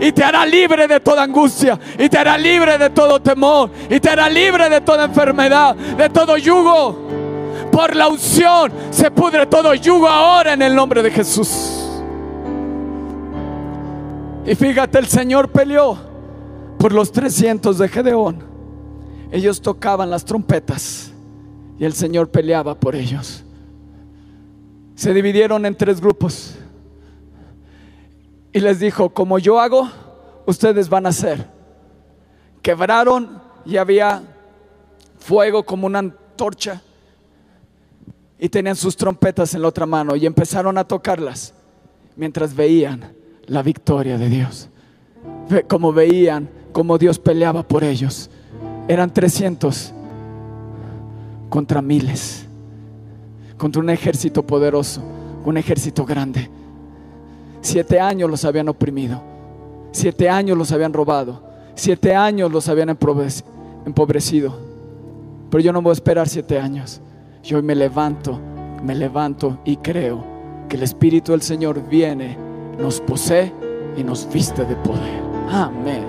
Y 0.00 0.12
te 0.12 0.22
hará 0.22 0.46
libre 0.46 0.86
de 0.86 1.00
toda 1.00 1.24
angustia, 1.24 1.78
y 1.98 2.08
te 2.08 2.18
hará 2.18 2.38
libre 2.38 2.78
de 2.78 2.90
todo 2.90 3.20
temor, 3.20 3.70
y 3.90 3.98
te 3.98 4.10
hará 4.10 4.28
libre 4.28 4.68
de 4.68 4.80
toda 4.80 5.04
enfermedad, 5.04 5.74
de 5.74 6.08
todo 6.08 6.36
yugo. 6.36 7.08
Por 7.72 7.96
la 7.96 8.08
unción 8.08 8.72
se 8.90 9.10
pudre 9.10 9.46
todo 9.46 9.74
yugo 9.74 10.08
ahora 10.08 10.52
en 10.52 10.62
el 10.62 10.74
nombre 10.74 11.02
de 11.02 11.10
Jesús. 11.10 11.87
Y 14.44 14.54
fíjate, 14.54 14.98
el 14.98 15.06
Señor 15.06 15.50
peleó 15.50 15.98
por 16.78 16.92
los 16.92 17.12
300 17.12 17.76
de 17.78 17.88
Gedeón. 17.88 18.42
Ellos 19.30 19.60
tocaban 19.60 20.10
las 20.10 20.24
trompetas 20.24 21.12
y 21.78 21.84
el 21.84 21.92
Señor 21.92 22.30
peleaba 22.30 22.74
por 22.74 22.94
ellos. 22.94 23.44
Se 24.94 25.12
dividieron 25.12 25.66
en 25.66 25.76
tres 25.76 26.00
grupos 26.00 26.56
y 28.52 28.60
les 28.60 28.80
dijo, 28.80 29.10
como 29.10 29.38
yo 29.38 29.60
hago, 29.60 29.88
ustedes 30.46 30.88
van 30.88 31.06
a 31.06 31.10
hacer. 31.10 31.46
Quebraron 32.62 33.40
y 33.64 33.76
había 33.76 34.22
fuego 35.18 35.62
como 35.64 35.86
una 35.86 35.98
antorcha 35.98 36.80
y 38.38 38.48
tenían 38.48 38.76
sus 38.76 38.96
trompetas 38.96 39.52
en 39.54 39.62
la 39.62 39.68
otra 39.68 39.84
mano 39.84 40.16
y 40.16 40.24
empezaron 40.24 40.78
a 40.78 40.84
tocarlas 40.84 41.52
mientras 42.16 42.54
veían 42.54 43.17
la 43.48 43.62
victoria 43.62 44.16
de 44.16 44.28
Dios. 44.28 44.68
Como 45.68 45.92
veían 45.92 46.48
como 46.72 46.96
Dios 46.96 47.18
peleaba 47.18 47.62
por 47.62 47.82
ellos. 47.82 48.30
Eran 48.86 49.12
300 49.12 49.92
contra 51.48 51.82
miles, 51.82 52.46
contra 53.56 53.82
un 53.82 53.90
ejército 53.90 54.46
poderoso, 54.46 55.02
un 55.44 55.56
ejército 55.56 56.04
grande. 56.04 56.48
Siete 57.60 57.98
años 57.98 58.30
los 58.30 58.44
habían 58.44 58.68
oprimido. 58.68 59.20
Siete 59.90 60.28
años 60.28 60.56
los 60.56 60.70
habían 60.70 60.92
robado. 60.92 61.42
Siete 61.74 62.14
años 62.14 62.52
los 62.52 62.68
habían 62.68 62.90
empobrecido. 62.90 64.56
Pero 65.50 65.60
yo 65.60 65.72
no 65.72 65.82
voy 65.82 65.90
a 65.90 65.94
esperar 65.94 66.28
siete 66.28 66.60
años. 66.60 67.00
Yo 67.42 67.56
hoy 67.56 67.62
me 67.62 67.74
levanto, 67.74 68.38
me 68.84 68.94
levanto 68.94 69.58
y 69.64 69.78
creo 69.78 70.24
que 70.68 70.76
el 70.76 70.82
Espíritu 70.82 71.32
del 71.32 71.42
Señor 71.42 71.88
viene, 71.88 72.36
nos 72.78 73.00
posee 73.00 73.52
y 73.96 74.04
nos 74.04 74.30
viste 74.32 74.64
de 74.64 74.76
poder. 74.76 75.22
Amén. 75.50 76.06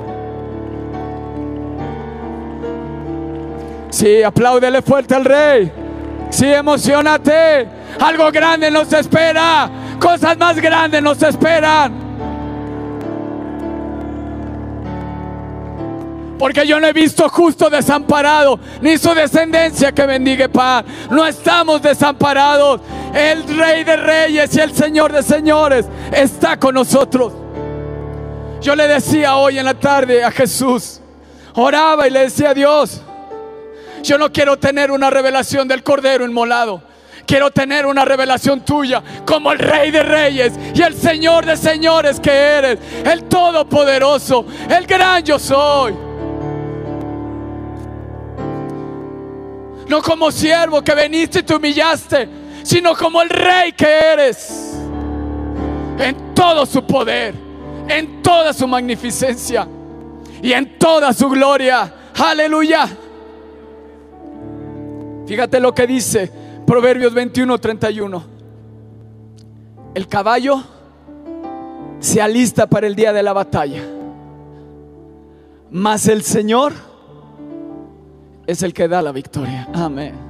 Sí, 3.89 4.21
apláudele 4.23 4.81
fuerte 4.81 5.15
al 5.15 5.25
Rey. 5.25 5.71
Sí, 6.29 6.45
emocionate. 6.45 7.67
Algo 7.99 8.31
grande 8.31 8.69
nos 8.69 8.93
espera. 8.93 9.69
Cosas 9.99 10.37
más 10.37 10.55
grandes 10.57 11.01
nos 11.01 11.21
esperan. 11.23 12.09
Porque 16.37 16.65
yo 16.65 16.79
no 16.79 16.87
he 16.87 16.93
visto 16.93 17.27
justo 17.27 17.69
desamparado, 17.69 18.57
ni 18.81 18.97
su 18.97 19.13
descendencia 19.13 19.91
que 19.91 20.05
bendiga 20.05 20.47
paz. 20.47 20.85
No 21.11 21.25
estamos 21.25 21.81
desamparados. 21.81 22.79
El 23.13 23.57
Rey 23.57 23.83
de 23.83 23.97
Reyes 23.97 24.55
y 24.55 24.59
el 24.59 24.73
Señor 24.73 25.11
de 25.11 25.23
Señores 25.23 25.85
está 26.11 26.57
con 26.57 26.75
nosotros. 26.75 27.33
Yo 28.61 28.75
le 28.75 28.87
decía 28.87 29.35
hoy 29.35 29.57
en 29.57 29.65
la 29.65 29.73
tarde 29.73 30.23
a 30.23 30.31
Jesús, 30.31 30.99
oraba 31.55 32.07
y 32.07 32.11
le 32.11 32.21
decía 32.21 32.49
a 32.49 32.53
Dios, 32.53 33.01
yo 34.03 34.17
no 34.17 34.31
quiero 34.31 34.57
tener 34.57 34.91
una 34.91 35.09
revelación 35.09 35.67
del 35.67 35.83
Cordero 35.83 36.25
inmolado. 36.25 36.83
Quiero 37.25 37.51
tener 37.51 37.85
una 37.85 38.05
revelación 38.05 38.65
tuya 38.65 39.03
como 39.23 39.51
el 39.51 39.59
Rey 39.59 39.91
de 39.91 40.01
Reyes 40.01 40.53
y 40.73 40.81
el 40.81 40.95
Señor 40.95 41.45
de 41.45 41.57
Señores 41.57 42.19
que 42.19 42.31
eres, 42.31 42.79
el 43.05 43.25
Todopoderoso, 43.25 44.45
el 44.67 44.87
gran 44.87 45.23
yo 45.23 45.37
soy. 45.37 45.93
No 49.87 50.01
como 50.01 50.31
siervo 50.31 50.81
que 50.81 50.95
veniste 50.95 51.39
y 51.39 51.43
te 51.43 51.55
humillaste, 51.55 52.29
sino 52.69 52.95
como 52.95 53.19
el 53.23 53.29
rey 53.29 53.71
que 53.71 53.87
eres. 53.87 54.77
En 55.97 56.35
todo 56.35 56.67
su 56.67 56.85
poder, 56.85 57.33
en 57.87 58.21
toda 58.21 58.53
su 58.53 58.67
magnificencia 58.67 59.67
y 60.39 60.53
en 60.53 60.77
toda 60.77 61.11
su 61.11 61.27
gloria. 61.29 61.91
Aleluya. 62.15 62.87
Fíjate 65.25 65.59
lo 65.59 65.73
que 65.73 65.87
dice 65.87 66.31
Proverbios 66.67 67.11
21, 67.11 67.57
31. 67.57 68.23
El 69.95 70.07
caballo 70.07 70.63
se 71.99 72.21
alista 72.21 72.67
para 72.67 72.85
el 72.85 72.95
día 72.95 73.11
de 73.11 73.23
la 73.23 73.33
batalla. 73.33 73.81
Mas 75.71 76.07
el 76.07 76.21
Señor 76.21 76.73
es 78.45 78.61
el 78.61 78.75
que 78.75 78.87
da 78.87 79.01
la 79.01 79.11
victoria. 79.11 79.67
Amén. 79.73 80.28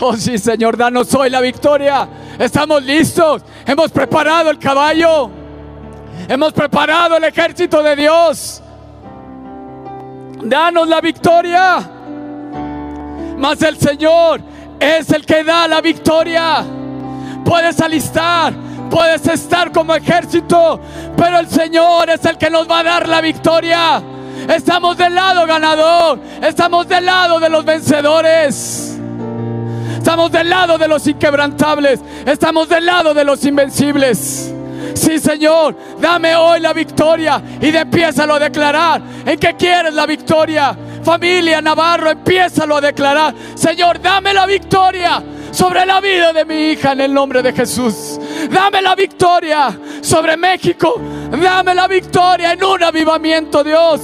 Oh 0.00 0.16
sí, 0.16 0.38
Señor, 0.38 0.76
danos 0.76 1.12
hoy 1.14 1.28
la 1.28 1.40
victoria. 1.40 2.08
Estamos 2.38 2.82
listos. 2.84 3.42
Hemos 3.66 3.90
preparado 3.90 4.50
el 4.50 4.58
caballo. 4.58 5.28
Hemos 6.28 6.52
preparado 6.52 7.16
el 7.16 7.24
ejército 7.24 7.82
de 7.82 7.96
Dios. 7.96 8.62
Danos 10.44 10.86
la 10.86 11.00
victoria. 11.00 11.90
Mas 13.36 13.60
el 13.62 13.76
Señor 13.76 14.40
es 14.78 15.10
el 15.10 15.26
que 15.26 15.42
da 15.42 15.66
la 15.66 15.80
victoria. 15.80 16.64
Puedes 17.44 17.80
alistar, 17.80 18.52
puedes 18.90 19.26
estar 19.26 19.72
como 19.72 19.94
ejército, 19.94 20.80
pero 21.16 21.38
el 21.38 21.48
Señor 21.48 22.10
es 22.10 22.24
el 22.24 22.36
que 22.36 22.50
nos 22.50 22.70
va 22.70 22.80
a 22.80 22.84
dar 22.84 23.08
la 23.08 23.20
victoria. 23.20 24.02
Estamos 24.48 24.96
del 24.96 25.14
lado 25.14 25.44
ganador. 25.46 26.20
Estamos 26.40 26.86
del 26.86 27.04
lado 27.04 27.40
de 27.40 27.48
los 27.48 27.64
vencedores. 27.64 28.97
Estamos 30.08 30.32
del 30.32 30.48
lado 30.48 30.78
de 30.78 30.88
los 30.88 31.06
inquebrantables. 31.06 32.00
Estamos 32.24 32.66
del 32.66 32.86
lado 32.86 33.12
de 33.12 33.24
los 33.24 33.44
invencibles. 33.44 34.50
Sí, 34.94 35.18
Señor, 35.18 35.76
dame 36.00 36.34
hoy 36.34 36.60
la 36.60 36.72
victoria 36.72 37.42
y 37.60 37.76
empiézalo 37.76 38.36
a 38.36 38.38
declarar. 38.38 39.02
¿En 39.26 39.38
qué 39.38 39.54
quieres 39.54 39.92
la 39.92 40.06
victoria? 40.06 40.74
Familia 41.04 41.60
Navarro, 41.60 42.08
empiézalo 42.08 42.78
a 42.78 42.80
declarar. 42.80 43.34
Señor, 43.54 44.00
dame 44.00 44.32
la 44.32 44.46
victoria 44.46 45.22
sobre 45.50 45.84
la 45.84 46.00
vida 46.00 46.32
de 46.32 46.46
mi 46.46 46.70
hija 46.70 46.92
en 46.92 47.02
el 47.02 47.12
nombre 47.12 47.42
de 47.42 47.52
Jesús. 47.52 48.18
Dame 48.50 48.80
la 48.80 48.94
victoria 48.94 49.78
sobre 50.00 50.38
México. 50.38 50.94
Dame 51.38 51.74
la 51.74 51.86
victoria 51.86 52.54
en 52.54 52.64
un 52.64 52.82
avivamiento, 52.82 53.62
Dios. 53.62 54.00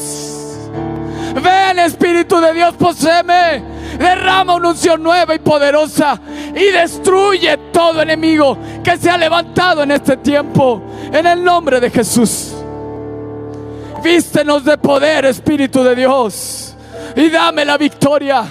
Ven 1.42 1.78
Espíritu 1.78 2.40
de 2.40 2.52
Dios, 2.52 2.74
poséeme. 2.74 3.73
Derrama 3.98 4.54
una 4.54 4.70
unción 4.70 5.02
nueva 5.02 5.34
y 5.34 5.38
poderosa 5.38 6.20
y 6.54 6.64
destruye 6.70 7.56
todo 7.72 8.02
enemigo 8.02 8.56
que 8.82 8.96
se 8.96 9.10
ha 9.10 9.16
levantado 9.16 9.82
en 9.82 9.92
este 9.92 10.16
tiempo. 10.16 10.82
En 11.12 11.26
el 11.26 11.42
nombre 11.42 11.80
de 11.80 11.90
Jesús. 11.90 12.54
Vístenos 14.02 14.64
de 14.64 14.76
poder, 14.76 15.24
Espíritu 15.26 15.82
de 15.82 15.94
Dios. 15.94 16.74
Y 17.16 17.30
dame 17.30 17.64
la 17.64 17.78
victoria. 17.78 18.44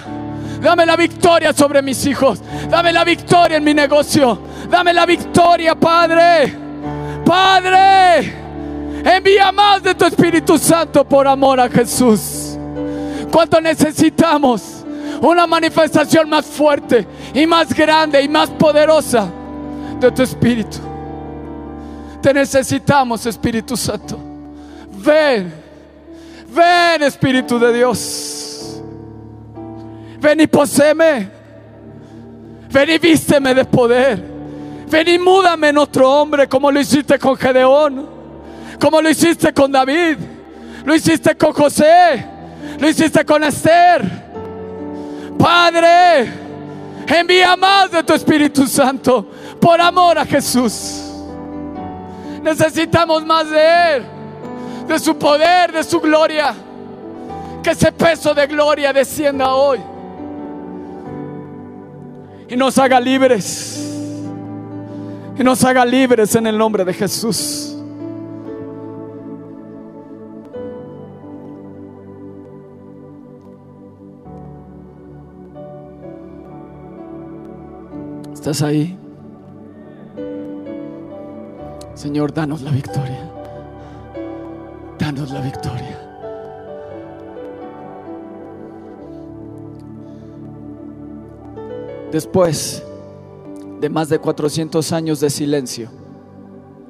Dame 0.61 0.85
la 0.85 0.95
victoria 0.95 1.51
sobre 1.53 1.81
mis 1.81 2.05
hijos. 2.05 2.41
Dame 2.69 2.93
la 2.93 3.03
victoria 3.03 3.57
en 3.57 3.63
mi 3.63 3.73
negocio. 3.73 4.39
Dame 4.69 4.93
la 4.93 5.05
victoria, 5.05 5.75
Padre. 5.75 6.55
Padre. 7.25 8.33
Envía 9.03 9.51
más 9.51 9.83
de 9.83 9.93
tu 9.93 10.05
Espíritu 10.05 10.57
Santo 10.57 11.03
por 11.03 11.27
amor 11.27 11.59
a 11.59 11.69
Jesús. 11.69 12.57
¿Cuánto 13.31 13.59
necesitamos? 13.59 14.82
Una 15.23 15.47
manifestación 15.47 16.29
más 16.29 16.45
fuerte 16.45 17.07
y 17.33 17.47
más 17.47 17.73
grande 17.73 18.21
y 18.21 18.27
más 18.27 18.49
poderosa 18.49 19.31
de 19.97 20.11
tu 20.11 20.21
Espíritu. 20.21 20.79
Te 22.21 22.33
necesitamos, 22.33 23.25
Espíritu 23.25 23.77
Santo. 23.77 24.19
Ven, 24.97 25.53
ven, 26.53 27.03
Espíritu 27.03 27.57
de 27.57 27.71
Dios. 27.71 28.81
Ven 30.19 30.41
y 30.41 30.47
poséme. 30.47 31.29
Ven 32.69 32.89
y 32.89 32.97
vísteme 32.97 33.55
de 33.55 33.63
poder. 33.63 34.21
Ven 34.89 35.07
y 35.07 35.17
múdame 35.19 35.69
en 35.69 35.77
otro 35.77 36.11
hombre 36.11 36.49
como 36.49 36.69
lo 36.69 36.81
hiciste 36.81 37.17
con 37.17 37.37
Gedeón. 37.37 38.09
Como 38.77 39.01
lo 39.01 39.09
hiciste 39.09 39.53
con 39.53 39.71
David. 39.71 40.17
Lo 40.83 40.93
hiciste 40.93 41.33
con 41.37 41.53
José. 41.53 42.25
Lo 42.77 42.89
hiciste 42.89 43.23
con 43.23 43.41
Esther. 43.45 44.22
Padre, 45.43 46.31
envía 47.05 47.57
más 47.57 47.91
de 47.91 48.01
tu 48.01 48.13
Espíritu 48.13 48.65
Santo 48.65 49.29
por 49.59 49.81
amor 49.81 50.17
a 50.17 50.25
Jesús. 50.25 51.01
Necesitamos 52.41 53.25
más 53.25 53.49
de 53.49 53.95
Él, 53.97 54.05
de 54.87 54.97
su 54.99 55.17
poder, 55.17 55.73
de 55.73 55.83
su 55.83 55.99
gloria. 55.99 56.53
Que 57.61 57.71
ese 57.71 57.91
peso 57.91 58.33
de 58.33 58.47
gloria 58.47 58.93
descienda 58.93 59.53
hoy 59.53 59.79
y 62.47 62.55
nos 62.55 62.77
haga 62.77 62.97
libres. 63.01 63.85
Y 65.37 65.43
nos 65.43 65.61
haga 65.65 65.83
libres 65.83 66.33
en 66.35 66.47
el 66.47 66.57
nombre 66.57 66.85
de 66.85 66.93
Jesús. 66.93 67.72
¿Estás 78.43 78.61
ahí? 78.61 78.99
Señor, 81.93 82.33
danos 82.33 82.61
la 82.61 82.71
victoria. 82.71 83.31
Danos 84.99 85.31
la 85.31 85.39
victoria. 85.39 85.97
Después 92.11 92.83
de 93.79 93.89
más 93.89 94.09
de 94.09 94.19
400 94.19 94.91
años 94.91 95.21
de 95.21 95.29
silencio, 95.29 95.87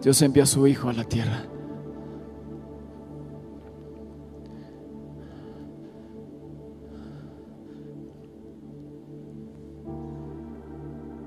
Dios 0.02 0.20
envió 0.24 0.42
a 0.42 0.48
su 0.48 0.66
Hijo 0.66 0.90
a 0.90 0.94
la 0.94 1.04
tierra. 1.04 1.53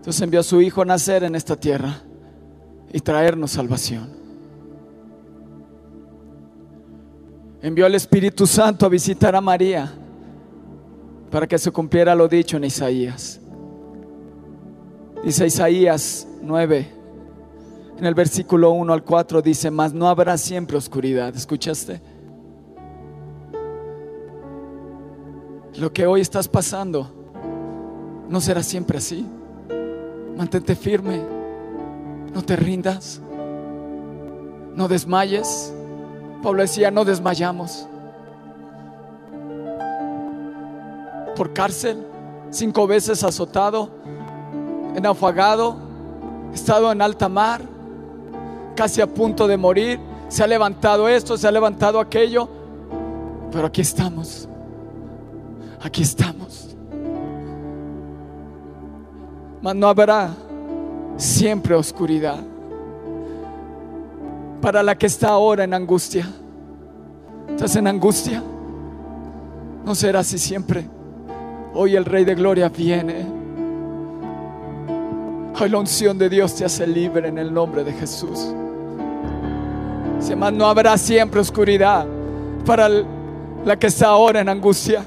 Dios 0.07 0.21
envió 0.21 0.39
a 0.39 0.45
su 0.45 0.63
Hijo 0.63 0.83
a 0.83 0.85
nacer 0.85 1.25
en 1.25 1.35
esta 1.35 1.57
tierra 1.57 2.01
y 2.93 3.01
traernos 3.01 3.51
salvación. 3.51 4.09
Envió 7.61 7.87
al 7.87 7.95
Espíritu 7.97 8.47
Santo 8.47 8.87
a 8.87 8.89
visitar 8.89 9.35
a 9.35 9.41
María 9.41 9.93
para 11.29 11.49
que 11.49 11.59
se 11.59 11.73
cumpliera 11.73 12.15
lo 12.15 12.29
dicho 12.29 12.57
en 12.57 12.63
Isaías. 12.63 13.41
Dice 15.25 15.45
Isaías 15.45 16.29
9, 16.41 16.93
En 17.99 18.07
el 18.07 18.15
versículo 18.15 18.71
1 18.71 18.93
al 18.93 19.03
4 19.03 19.43
dice, 19.43 19.73
mas 19.73 19.93
no 19.93 20.07
habrá 20.07 20.39
siempre 20.39 20.77
oscuridad. 20.77 21.35
¿Escuchaste? 21.35 22.01
Lo 25.81 25.93
que 25.93 26.07
hoy 26.07 26.21
estás 26.21 26.47
pasando 26.47 27.11
no 28.29 28.41
será 28.41 28.63
siempre 28.63 28.99
así. 28.99 29.27
Mantente 30.37 30.77
firme. 30.77 31.21
No 32.35 32.43
te 32.43 32.57
rindas. 32.57 33.21
No 34.75 34.87
desmayes. 34.89 35.73
Pablo 36.43 36.63
decía, 36.63 36.91
no 36.91 37.05
desmayamos. 37.05 37.89
Por 41.35 41.53
cárcel, 41.53 42.07
cinco 42.51 42.87
veces 42.87 43.23
azotado, 43.25 43.91
enafagado, 44.95 45.77
estado 46.55 46.93
en 46.93 47.03
alta 47.03 47.29
mar, 47.29 47.63
casi 48.75 49.01
a 49.01 49.07
punto 49.07 49.49
de 49.49 49.57
morir. 49.57 50.01
Se 50.29 50.43
ha 50.43 50.47
levantado 50.47 51.09
esto, 51.09 51.37
se 51.37 51.47
ha 51.47 51.53
levantado 51.53 52.01
aquello. 52.01 52.49
Pero 53.53 53.67
aquí 53.67 53.81
estamos. 53.81 54.49
Aquí 55.83 56.03
estamos. 56.03 56.66
Mas 59.67 59.75
no 59.75 59.89
habrá 59.89 60.31
siempre 61.17 61.75
oscuridad 61.75 62.39
para 64.63 64.81
la 64.81 64.97
que 64.97 65.07
está 65.07 65.31
ahora 65.31 65.65
en 65.65 65.75
angustia. 65.75 66.25
¿Estás 67.49 67.75
en 67.75 67.89
angustia? 67.89 68.45
No 69.85 69.93
será 69.97 70.21
así 70.21 70.39
siempre. 70.39 70.89
Hoy 71.75 71.97
el 71.97 72.05
Rey 72.05 72.25
de 72.25 72.37
Gloria 72.37 72.69
viene. 72.69 73.27
Hoy 75.61 75.69
la 75.69 75.79
unción 75.79 76.17
de 76.17 76.29
Dios 76.29 76.55
te 76.55 76.65
hace 76.65 76.87
libre 76.87 77.27
en 77.27 77.37
el 77.37 77.53
nombre 77.53 77.83
de 77.83 77.93
Jesús. 77.93 78.55
No 80.53 80.67
habrá 80.67 80.97
siempre 80.97 81.41
oscuridad 81.41 82.07
para 82.65 82.89
la 83.65 83.77
que 83.77 83.89
está 83.89 84.11
ahora 84.11 84.43
en 84.43 84.49
angustia. 84.49 85.05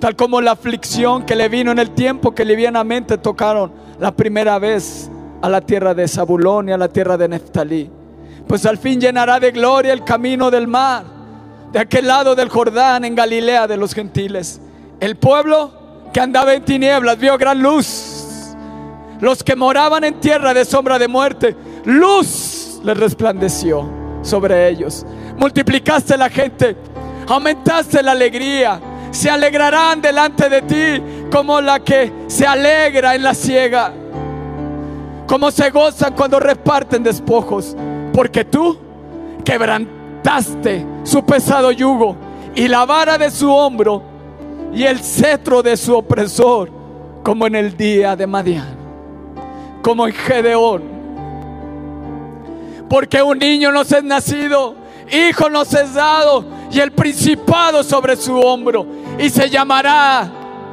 Tal 0.00 0.16
como 0.16 0.40
la 0.40 0.52
aflicción 0.52 1.26
que 1.26 1.36
le 1.36 1.50
vino 1.50 1.70
en 1.70 1.78
el 1.78 1.90
tiempo 1.90 2.34
que 2.34 2.46
livianamente 2.46 3.18
tocaron 3.18 3.70
la 3.98 4.12
primera 4.12 4.58
vez 4.58 5.10
a 5.42 5.48
la 5.50 5.60
tierra 5.60 5.92
de 5.92 6.08
Zabulón 6.08 6.70
y 6.70 6.72
a 6.72 6.78
la 6.78 6.88
tierra 6.88 7.18
de 7.18 7.28
Neftalí. 7.28 7.90
Pues 8.48 8.64
al 8.64 8.78
fin 8.78 8.98
llenará 8.98 9.38
de 9.38 9.50
gloria 9.50 9.92
el 9.92 10.02
camino 10.02 10.50
del 10.50 10.66
mar, 10.66 11.04
de 11.70 11.78
aquel 11.78 12.06
lado 12.06 12.34
del 12.34 12.48
Jordán, 12.48 13.04
en 13.04 13.14
Galilea 13.14 13.66
de 13.66 13.76
los 13.76 13.92
gentiles. 13.92 14.60
El 14.98 15.16
pueblo 15.16 15.70
que 16.14 16.20
andaba 16.20 16.54
en 16.54 16.64
tinieblas 16.64 17.18
vio 17.18 17.36
gran 17.36 17.62
luz. 17.62 18.54
Los 19.20 19.44
que 19.44 19.54
moraban 19.54 20.02
en 20.04 20.18
tierra 20.18 20.54
de 20.54 20.64
sombra 20.64 20.98
de 20.98 21.08
muerte, 21.08 21.54
luz 21.84 22.80
les 22.82 22.96
resplandeció 22.96 23.86
sobre 24.22 24.66
ellos. 24.66 25.04
Multiplicaste 25.36 26.16
la 26.16 26.30
gente, 26.30 26.74
aumentaste 27.28 28.02
la 28.02 28.12
alegría. 28.12 28.80
Se 29.10 29.28
alegrarán 29.28 30.00
delante 30.00 30.48
de 30.48 30.62
ti 30.62 31.02
como 31.30 31.60
la 31.60 31.80
que 31.80 32.12
se 32.28 32.46
alegra 32.46 33.14
en 33.14 33.22
la 33.22 33.34
ciega, 33.34 33.92
como 35.26 35.50
se 35.50 35.70
gozan 35.70 36.14
cuando 36.14 36.38
reparten 36.40 37.02
despojos 37.02 37.76
porque 38.12 38.44
tú 38.44 38.76
quebrantaste 39.44 40.84
su 41.04 41.24
pesado 41.24 41.70
yugo 41.72 42.16
y 42.54 42.68
la 42.68 42.84
vara 42.84 43.16
de 43.18 43.30
su 43.30 43.50
hombro 43.50 44.02
y 44.72 44.84
el 44.84 45.00
cetro 45.00 45.62
de 45.62 45.76
su 45.76 45.96
opresor, 45.96 46.70
como 47.22 47.46
en 47.46 47.54
el 47.56 47.76
día 47.76 48.14
de 48.14 48.26
Madián, 48.26 48.76
como 49.82 50.06
en 50.06 50.12
Gedeón. 50.12 50.82
Porque 52.88 53.22
un 53.22 53.38
niño 53.38 53.72
nos 53.72 53.90
es 53.92 54.04
nacido, 54.04 54.74
hijo 55.10 55.48
nos 55.48 55.72
es 55.74 55.94
dado, 55.94 56.44
y 56.70 56.78
el 56.78 56.92
principado 56.92 57.82
sobre 57.82 58.16
su 58.16 58.38
hombro, 58.38 58.86
y 59.20 59.28
se 59.28 59.50
llamará 59.50 60.30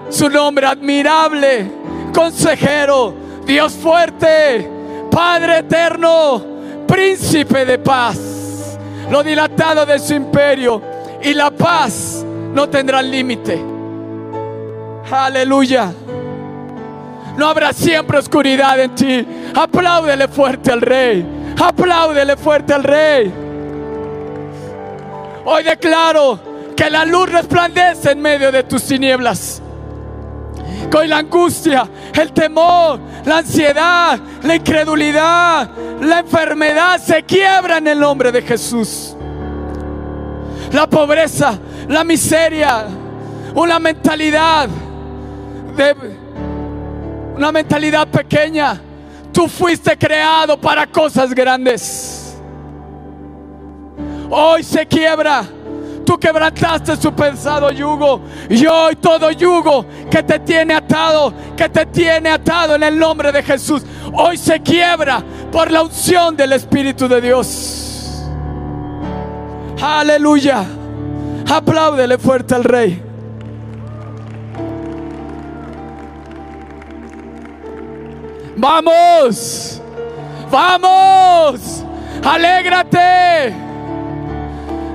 su 0.09 0.29
nombre 0.29 0.65
admirable, 0.65 1.69
consejero, 2.13 3.13
Dios 3.45 3.73
fuerte, 3.73 4.71
Padre 5.11 5.59
eterno 5.59 6.57
príncipe 6.87 7.65
de 7.65 7.77
paz. 7.77 8.77
Lo 9.11 9.21
dilatado 9.21 9.85
de 9.85 9.99
su 9.99 10.13
imperio 10.13 10.81
y 11.21 11.33
la 11.33 11.51
paz 11.51 12.25
no 12.53 12.69
tendrá 12.69 13.01
límite. 13.01 13.61
Aleluya. 15.11 15.93
No 17.37 17.47
habrá 17.47 17.71
siempre 17.73 18.17
oscuridad 18.17 18.79
en 18.79 18.95
ti. 18.95 19.27
Apláudele 19.55 20.27
fuerte 20.27 20.71
al 20.71 20.81
rey. 20.81 21.25
Apláudele 21.61 22.35
fuerte 22.35 22.73
al 22.73 22.83
rey. 22.83 23.33
Hoy 25.45 25.63
declaro 25.63 26.46
que 26.77 26.89
la 26.91 27.03
luz 27.03 27.29
resplandece 27.31 28.11
en 28.11 28.21
medio 28.21 28.51
de 28.51 28.63
tus 28.63 28.83
tinieblas. 28.83 29.61
Con 30.91 31.09
la 31.09 31.17
angustia, 31.17 31.89
el 32.13 32.31
temor, 32.31 32.99
la 33.25 33.39
ansiedad, 33.39 34.19
la 34.43 34.55
incredulidad, 34.55 35.71
la 35.99 36.19
enfermedad 36.19 36.99
se 36.99 37.23
quiebra 37.23 37.79
en 37.79 37.87
el 37.87 37.99
nombre 37.99 38.31
de 38.31 38.43
Jesús. 38.43 39.15
La 40.71 40.87
pobreza, 40.87 41.57
la 41.89 42.03
miseria, 42.03 42.85
una 43.55 43.79
mentalidad 43.79 44.69
de 45.75 45.95
una 47.35 47.51
mentalidad 47.51 48.07
pequeña. 48.07 48.79
Tú 49.33 49.47
fuiste 49.47 49.97
creado 49.97 50.61
para 50.61 50.85
cosas 50.85 51.33
grandes. 51.33 52.37
Hoy 54.29 54.63
se 54.63 54.85
quiebra 54.85 55.43
Tú 56.07 56.17
quebrantaste 56.17 56.95
su 56.95 57.11
pensado 57.11 57.69
yugo. 57.69 58.21
Y 58.49 58.65
hoy 58.65 58.95
todo 58.95 59.29
yugo 59.29 59.85
que 60.09 60.23
te 60.23 60.39
tiene 60.39 60.73
atado, 60.73 61.33
que 61.57 61.67
te 61.67 61.85
tiene 61.87 62.29
atado 62.29 62.75
en 62.75 62.83
el 62.83 62.97
nombre 62.97 63.29
de 63.29 63.43
Jesús, 63.43 63.83
hoy 64.13 64.37
se 64.37 64.61
quiebra 64.61 65.21
por 65.51 65.69
la 65.69 65.81
unción 65.81 66.37
del 66.37 66.53
Espíritu 66.53 67.09
de 67.09 67.19
Dios. 67.19 68.23
Aleluya. 69.81 70.63
Apláudele 71.45 72.17
fuerte 72.17 72.55
al 72.55 72.63
Rey. 72.63 73.03
Vamos, 78.55 79.81
vamos, 80.49 81.83
alégrate. 82.23 83.66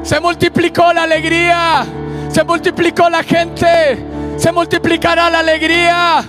Se 0.02 0.20
multiplicó 0.20 0.92
la 0.92 1.04
alegría. 1.04 1.84
Se 2.28 2.44
multiplicó 2.44 3.08
la 3.08 3.22
gente. 3.22 4.04
Se 4.36 4.50
multiplicará 4.50 5.30
la 5.30 5.40
alegría. 5.40 6.24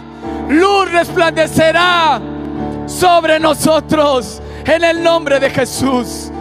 Luz 0.49 0.91
resplandecerá 0.91 2.21
sobre 2.85 3.39
nosotros 3.39 4.41
en 4.65 4.83
el 4.83 5.03
nombre 5.03 5.39
de 5.39 5.49
Jesús. 5.49 6.31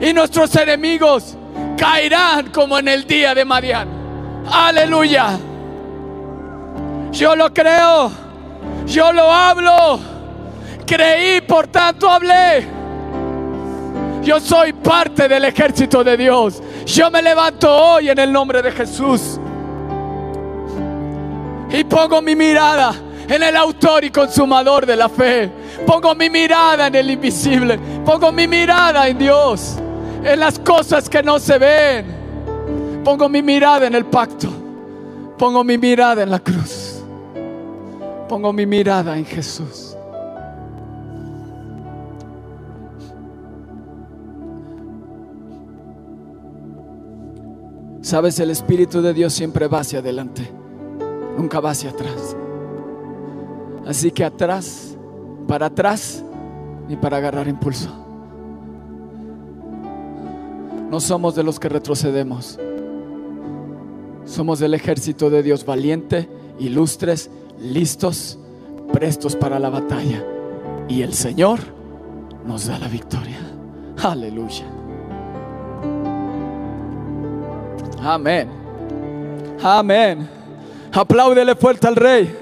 Y 0.00 0.12
nuestros 0.12 0.54
enemigos 0.56 1.36
caerán 1.76 2.50
como 2.50 2.78
en 2.78 2.88
el 2.88 3.06
día 3.06 3.34
de 3.34 3.44
Marián. 3.44 3.88
Aleluya. 4.50 5.38
Yo 7.10 7.34
lo 7.34 7.52
creo. 7.52 8.10
Yo 8.86 9.12
lo 9.12 9.32
hablo. 9.32 9.98
Creí, 10.86 11.40
por 11.40 11.66
tanto 11.66 12.08
hablé. 12.08 12.75
Yo 14.26 14.40
soy 14.40 14.72
parte 14.72 15.28
del 15.28 15.44
ejército 15.44 16.02
de 16.02 16.16
Dios. 16.16 16.60
Yo 16.84 17.12
me 17.12 17.22
levanto 17.22 17.72
hoy 17.72 18.08
en 18.08 18.18
el 18.18 18.32
nombre 18.32 18.60
de 18.60 18.72
Jesús. 18.72 19.38
Y 21.70 21.84
pongo 21.84 22.20
mi 22.20 22.34
mirada 22.34 22.92
en 23.28 23.40
el 23.40 23.54
autor 23.54 24.02
y 24.02 24.10
consumador 24.10 24.84
de 24.84 24.96
la 24.96 25.08
fe. 25.08 25.48
Pongo 25.86 26.12
mi 26.16 26.28
mirada 26.28 26.88
en 26.88 26.96
el 26.96 27.08
invisible. 27.08 27.78
Pongo 28.04 28.32
mi 28.32 28.48
mirada 28.48 29.06
en 29.06 29.16
Dios. 29.16 29.76
En 30.24 30.40
las 30.40 30.58
cosas 30.58 31.08
que 31.08 31.22
no 31.22 31.38
se 31.38 31.56
ven. 31.58 33.02
Pongo 33.04 33.28
mi 33.28 33.42
mirada 33.42 33.86
en 33.86 33.94
el 33.94 34.06
pacto. 34.06 34.48
Pongo 35.38 35.62
mi 35.62 35.78
mirada 35.78 36.24
en 36.24 36.30
la 36.32 36.40
cruz. 36.40 37.00
Pongo 38.28 38.52
mi 38.52 38.66
mirada 38.66 39.16
en 39.16 39.24
Jesús. 39.24 39.85
Sabes, 48.06 48.38
el 48.38 48.50
Espíritu 48.50 49.02
de 49.02 49.12
Dios 49.12 49.32
siempre 49.32 49.66
va 49.66 49.80
hacia 49.80 49.98
adelante, 49.98 50.48
nunca 51.36 51.58
va 51.58 51.70
hacia 51.70 51.90
atrás. 51.90 52.36
Así 53.84 54.12
que 54.12 54.22
atrás, 54.22 54.96
para 55.48 55.66
atrás, 55.66 56.22
y 56.88 56.94
para 56.94 57.16
agarrar 57.16 57.48
impulso. 57.48 57.90
No 60.88 61.00
somos 61.00 61.34
de 61.34 61.42
los 61.42 61.58
que 61.58 61.68
retrocedemos. 61.68 62.60
Somos 64.24 64.60
del 64.60 64.74
ejército 64.74 65.28
de 65.28 65.42
Dios 65.42 65.66
valiente, 65.66 66.28
ilustres, 66.60 67.28
listos, 67.60 68.38
prestos 68.92 69.34
para 69.34 69.58
la 69.58 69.68
batalla. 69.68 70.24
Y 70.88 71.02
el 71.02 71.12
Señor 71.12 71.58
nos 72.46 72.68
da 72.68 72.78
la 72.78 72.86
victoria. 72.86 73.40
Aleluya. 74.00 74.75
Amén. 78.06 78.48
Amén. 79.60 80.28
Apláudele 80.92 81.56
fuerte 81.56 81.88
al 81.88 81.96
rey. 81.96 82.32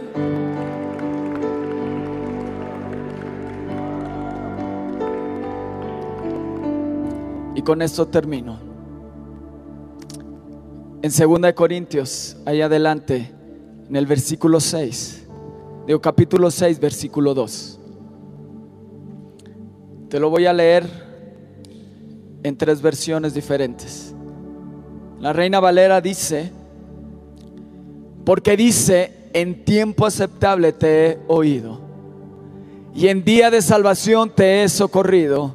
Y 7.54 7.62
con 7.62 7.80
esto 7.80 8.06
termino. 8.06 8.58
En 11.00 11.10
2 11.10 11.52
Corintios, 11.54 12.36
ahí 12.44 12.60
adelante, 12.60 13.32
en 13.88 13.96
el 13.96 14.04
versículo 14.04 14.60
6, 14.60 15.26
digo 15.86 15.98
capítulo 15.98 16.50
6, 16.50 16.78
versículo 16.78 17.32
2. 17.32 17.80
Te 20.10 20.20
lo 20.20 20.28
voy 20.28 20.44
a 20.44 20.52
leer 20.52 20.86
en 22.42 22.54
tres 22.58 22.82
versiones 22.82 23.32
diferentes. 23.32 24.13
La 25.24 25.32
Reina 25.32 25.58
Valera 25.58 26.02
dice, 26.02 26.50
porque 28.26 28.58
dice, 28.58 29.30
en 29.32 29.64
tiempo 29.64 30.04
aceptable 30.04 30.74
te 30.74 31.06
he 31.06 31.18
oído 31.28 31.80
y 32.94 33.08
en 33.08 33.24
día 33.24 33.50
de 33.50 33.62
salvación 33.62 34.28
te 34.28 34.62
he 34.62 34.68
socorrido. 34.68 35.54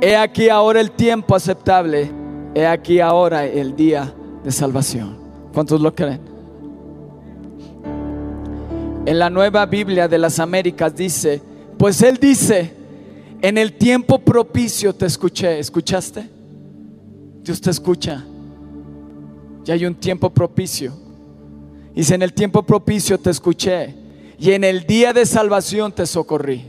He 0.00 0.16
aquí 0.16 0.48
ahora 0.48 0.80
el 0.80 0.90
tiempo 0.90 1.36
aceptable, 1.36 2.10
he 2.56 2.66
aquí 2.66 2.98
ahora 2.98 3.46
el 3.46 3.76
día 3.76 4.12
de 4.42 4.50
salvación. 4.50 5.16
¿Cuántos 5.54 5.80
lo 5.80 5.94
creen? 5.94 6.20
En 9.06 9.16
la 9.16 9.30
nueva 9.30 9.64
Biblia 9.66 10.08
de 10.08 10.18
las 10.18 10.40
Américas 10.40 10.96
dice, 10.96 11.40
pues 11.78 12.02
Él 12.02 12.18
dice, 12.20 12.72
en 13.42 13.58
el 13.58 13.74
tiempo 13.74 14.18
propicio 14.18 14.92
te 14.92 15.06
escuché, 15.06 15.60
¿escuchaste? 15.60 16.28
Dios 17.44 17.60
te 17.60 17.70
escucha. 17.70 18.24
Ya 19.64 19.74
hay 19.74 19.84
un 19.84 19.94
tiempo 19.94 20.30
propicio. 20.30 20.92
Dice, 21.94 22.14
en 22.14 22.22
el 22.22 22.32
tiempo 22.32 22.62
propicio 22.62 23.18
te 23.18 23.30
escuché 23.30 23.94
y 24.38 24.52
en 24.52 24.64
el 24.64 24.86
día 24.86 25.12
de 25.12 25.26
salvación 25.26 25.92
te 25.92 26.06
socorrí. 26.06 26.64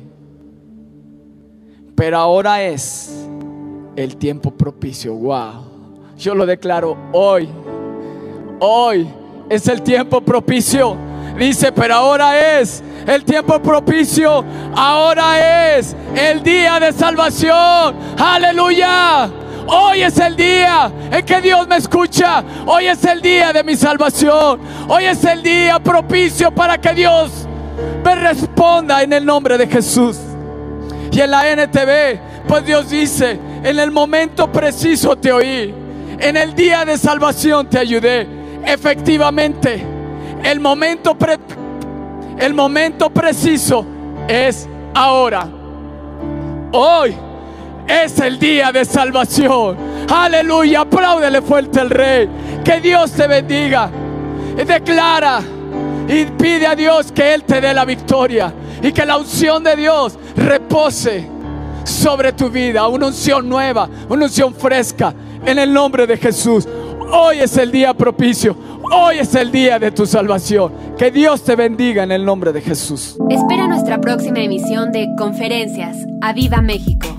Pero 1.95 2.17
ahora 2.17 2.63
es 2.63 3.27
el 3.95 4.17
tiempo 4.17 4.51
propicio. 4.51 5.13
Wow. 5.13 5.65
Yo 6.17 6.33
lo 6.33 6.45
declaro 6.45 6.97
hoy. 7.13 7.47
Hoy 8.59 9.07
es 9.49 9.67
el 9.67 9.81
tiempo 9.81 10.21
propicio. 10.21 10.95
Dice, 11.37 11.71
pero 11.71 11.95
ahora 11.95 12.59
es 12.59 12.83
el 13.05 13.23
tiempo 13.23 13.61
propicio. 13.61 14.43
Ahora 14.75 15.77
es 15.77 15.95
el 16.15 16.41
día 16.43 16.79
de 16.79 16.91
salvación. 16.91 17.95
Aleluya. 18.17 19.29
Hoy 19.71 20.01
es 20.01 20.17
el 20.17 20.35
día 20.35 20.91
en 21.11 21.23
que 21.23 21.41
Dios 21.41 21.67
me 21.67 21.77
escucha. 21.77 22.43
Hoy 22.65 22.87
es 22.87 23.03
el 23.05 23.21
día 23.21 23.53
de 23.53 23.63
mi 23.63 23.75
salvación. 23.75 24.59
Hoy 24.87 25.05
es 25.05 25.23
el 25.23 25.43
día 25.43 25.79
propicio 25.79 26.49
para 26.49 26.79
que 26.79 26.91
Dios 26.95 27.47
me 28.03 28.15
responda 28.15 29.03
en 29.03 29.13
el 29.13 29.23
nombre 29.23 29.59
de 29.59 29.67
Jesús. 29.67 30.17
Y 31.11 31.21
en 31.21 31.29
la 31.29 31.47
NTV, 31.51 32.47
pues 32.47 32.65
Dios 32.65 32.89
dice, 32.89 33.39
en 33.63 33.77
el 33.77 33.91
momento 33.91 34.51
preciso 34.51 35.15
te 35.15 35.31
oí. 35.31 35.71
En 36.17 36.35
el 36.35 36.55
día 36.55 36.83
de 36.83 36.97
salvación 36.97 37.69
te 37.69 37.77
ayudé. 37.77 38.27
Efectivamente, 38.65 39.85
el 40.43 40.59
momento, 40.59 41.15
el 42.39 42.53
momento 42.55 43.11
preciso 43.11 43.85
es 44.27 44.67
ahora. 44.95 45.47
Hoy 46.71 47.15
es 47.89 48.19
el 48.19 48.37
día 48.37 48.71
de 48.71 48.85
salvación. 48.85 49.75
Aleluya, 50.07 50.81
apláudele 50.81 51.41
fuerte 51.41 51.79
al 51.79 51.89
rey. 51.89 52.29
Que 52.63 52.79
Dios 52.79 53.11
te 53.11 53.27
bendiga. 53.27 53.89
Declara 54.55 55.41
y 56.07 56.25
pide 56.25 56.67
a 56.67 56.75
Dios 56.75 57.11
que 57.11 57.33
Él 57.33 57.43
te 57.43 57.59
dé 57.59 57.73
la 57.73 57.85
victoria 57.85 58.53
y 58.81 58.91
que 58.91 59.05
la 59.05 59.17
unción 59.17 59.63
de 59.63 59.75
Dios 59.75 60.17
repose 60.35 61.27
sobre 61.83 62.33
tu 62.33 62.49
vida. 62.49 62.87
Una 62.87 63.07
unción 63.07 63.49
nueva, 63.49 63.89
una 64.07 64.25
unción 64.25 64.53
fresca 64.53 65.13
en 65.45 65.57
el 65.57 65.73
nombre 65.73 66.05
de 66.05 66.17
Jesús. 66.17 66.67
Hoy 67.11 67.39
es 67.39 67.57
el 67.57 67.71
día 67.71 67.93
propicio. 67.93 68.55
Hoy 68.91 69.19
es 69.19 69.33
el 69.35 69.51
día 69.51 69.79
de 69.79 69.91
tu 69.91 70.05
salvación. 70.05 70.73
Que 70.97 71.09
Dios 71.09 71.43
te 71.43 71.55
bendiga 71.55 72.03
en 72.03 72.11
el 72.11 72.23
nombre 72.23 72.51
de 72.51 72.61
Jesús. 72.61 73.17
Espera 73.29 73.67
nuestra 73.67 73.99
próxima 73.99 74.39
emisión 74.39 74.91
de 74.91 75.07
Conferencias. 75.17 75.97
¡A 76.21 76.33
Viva 76.33 76.61
México! 76.61 77.18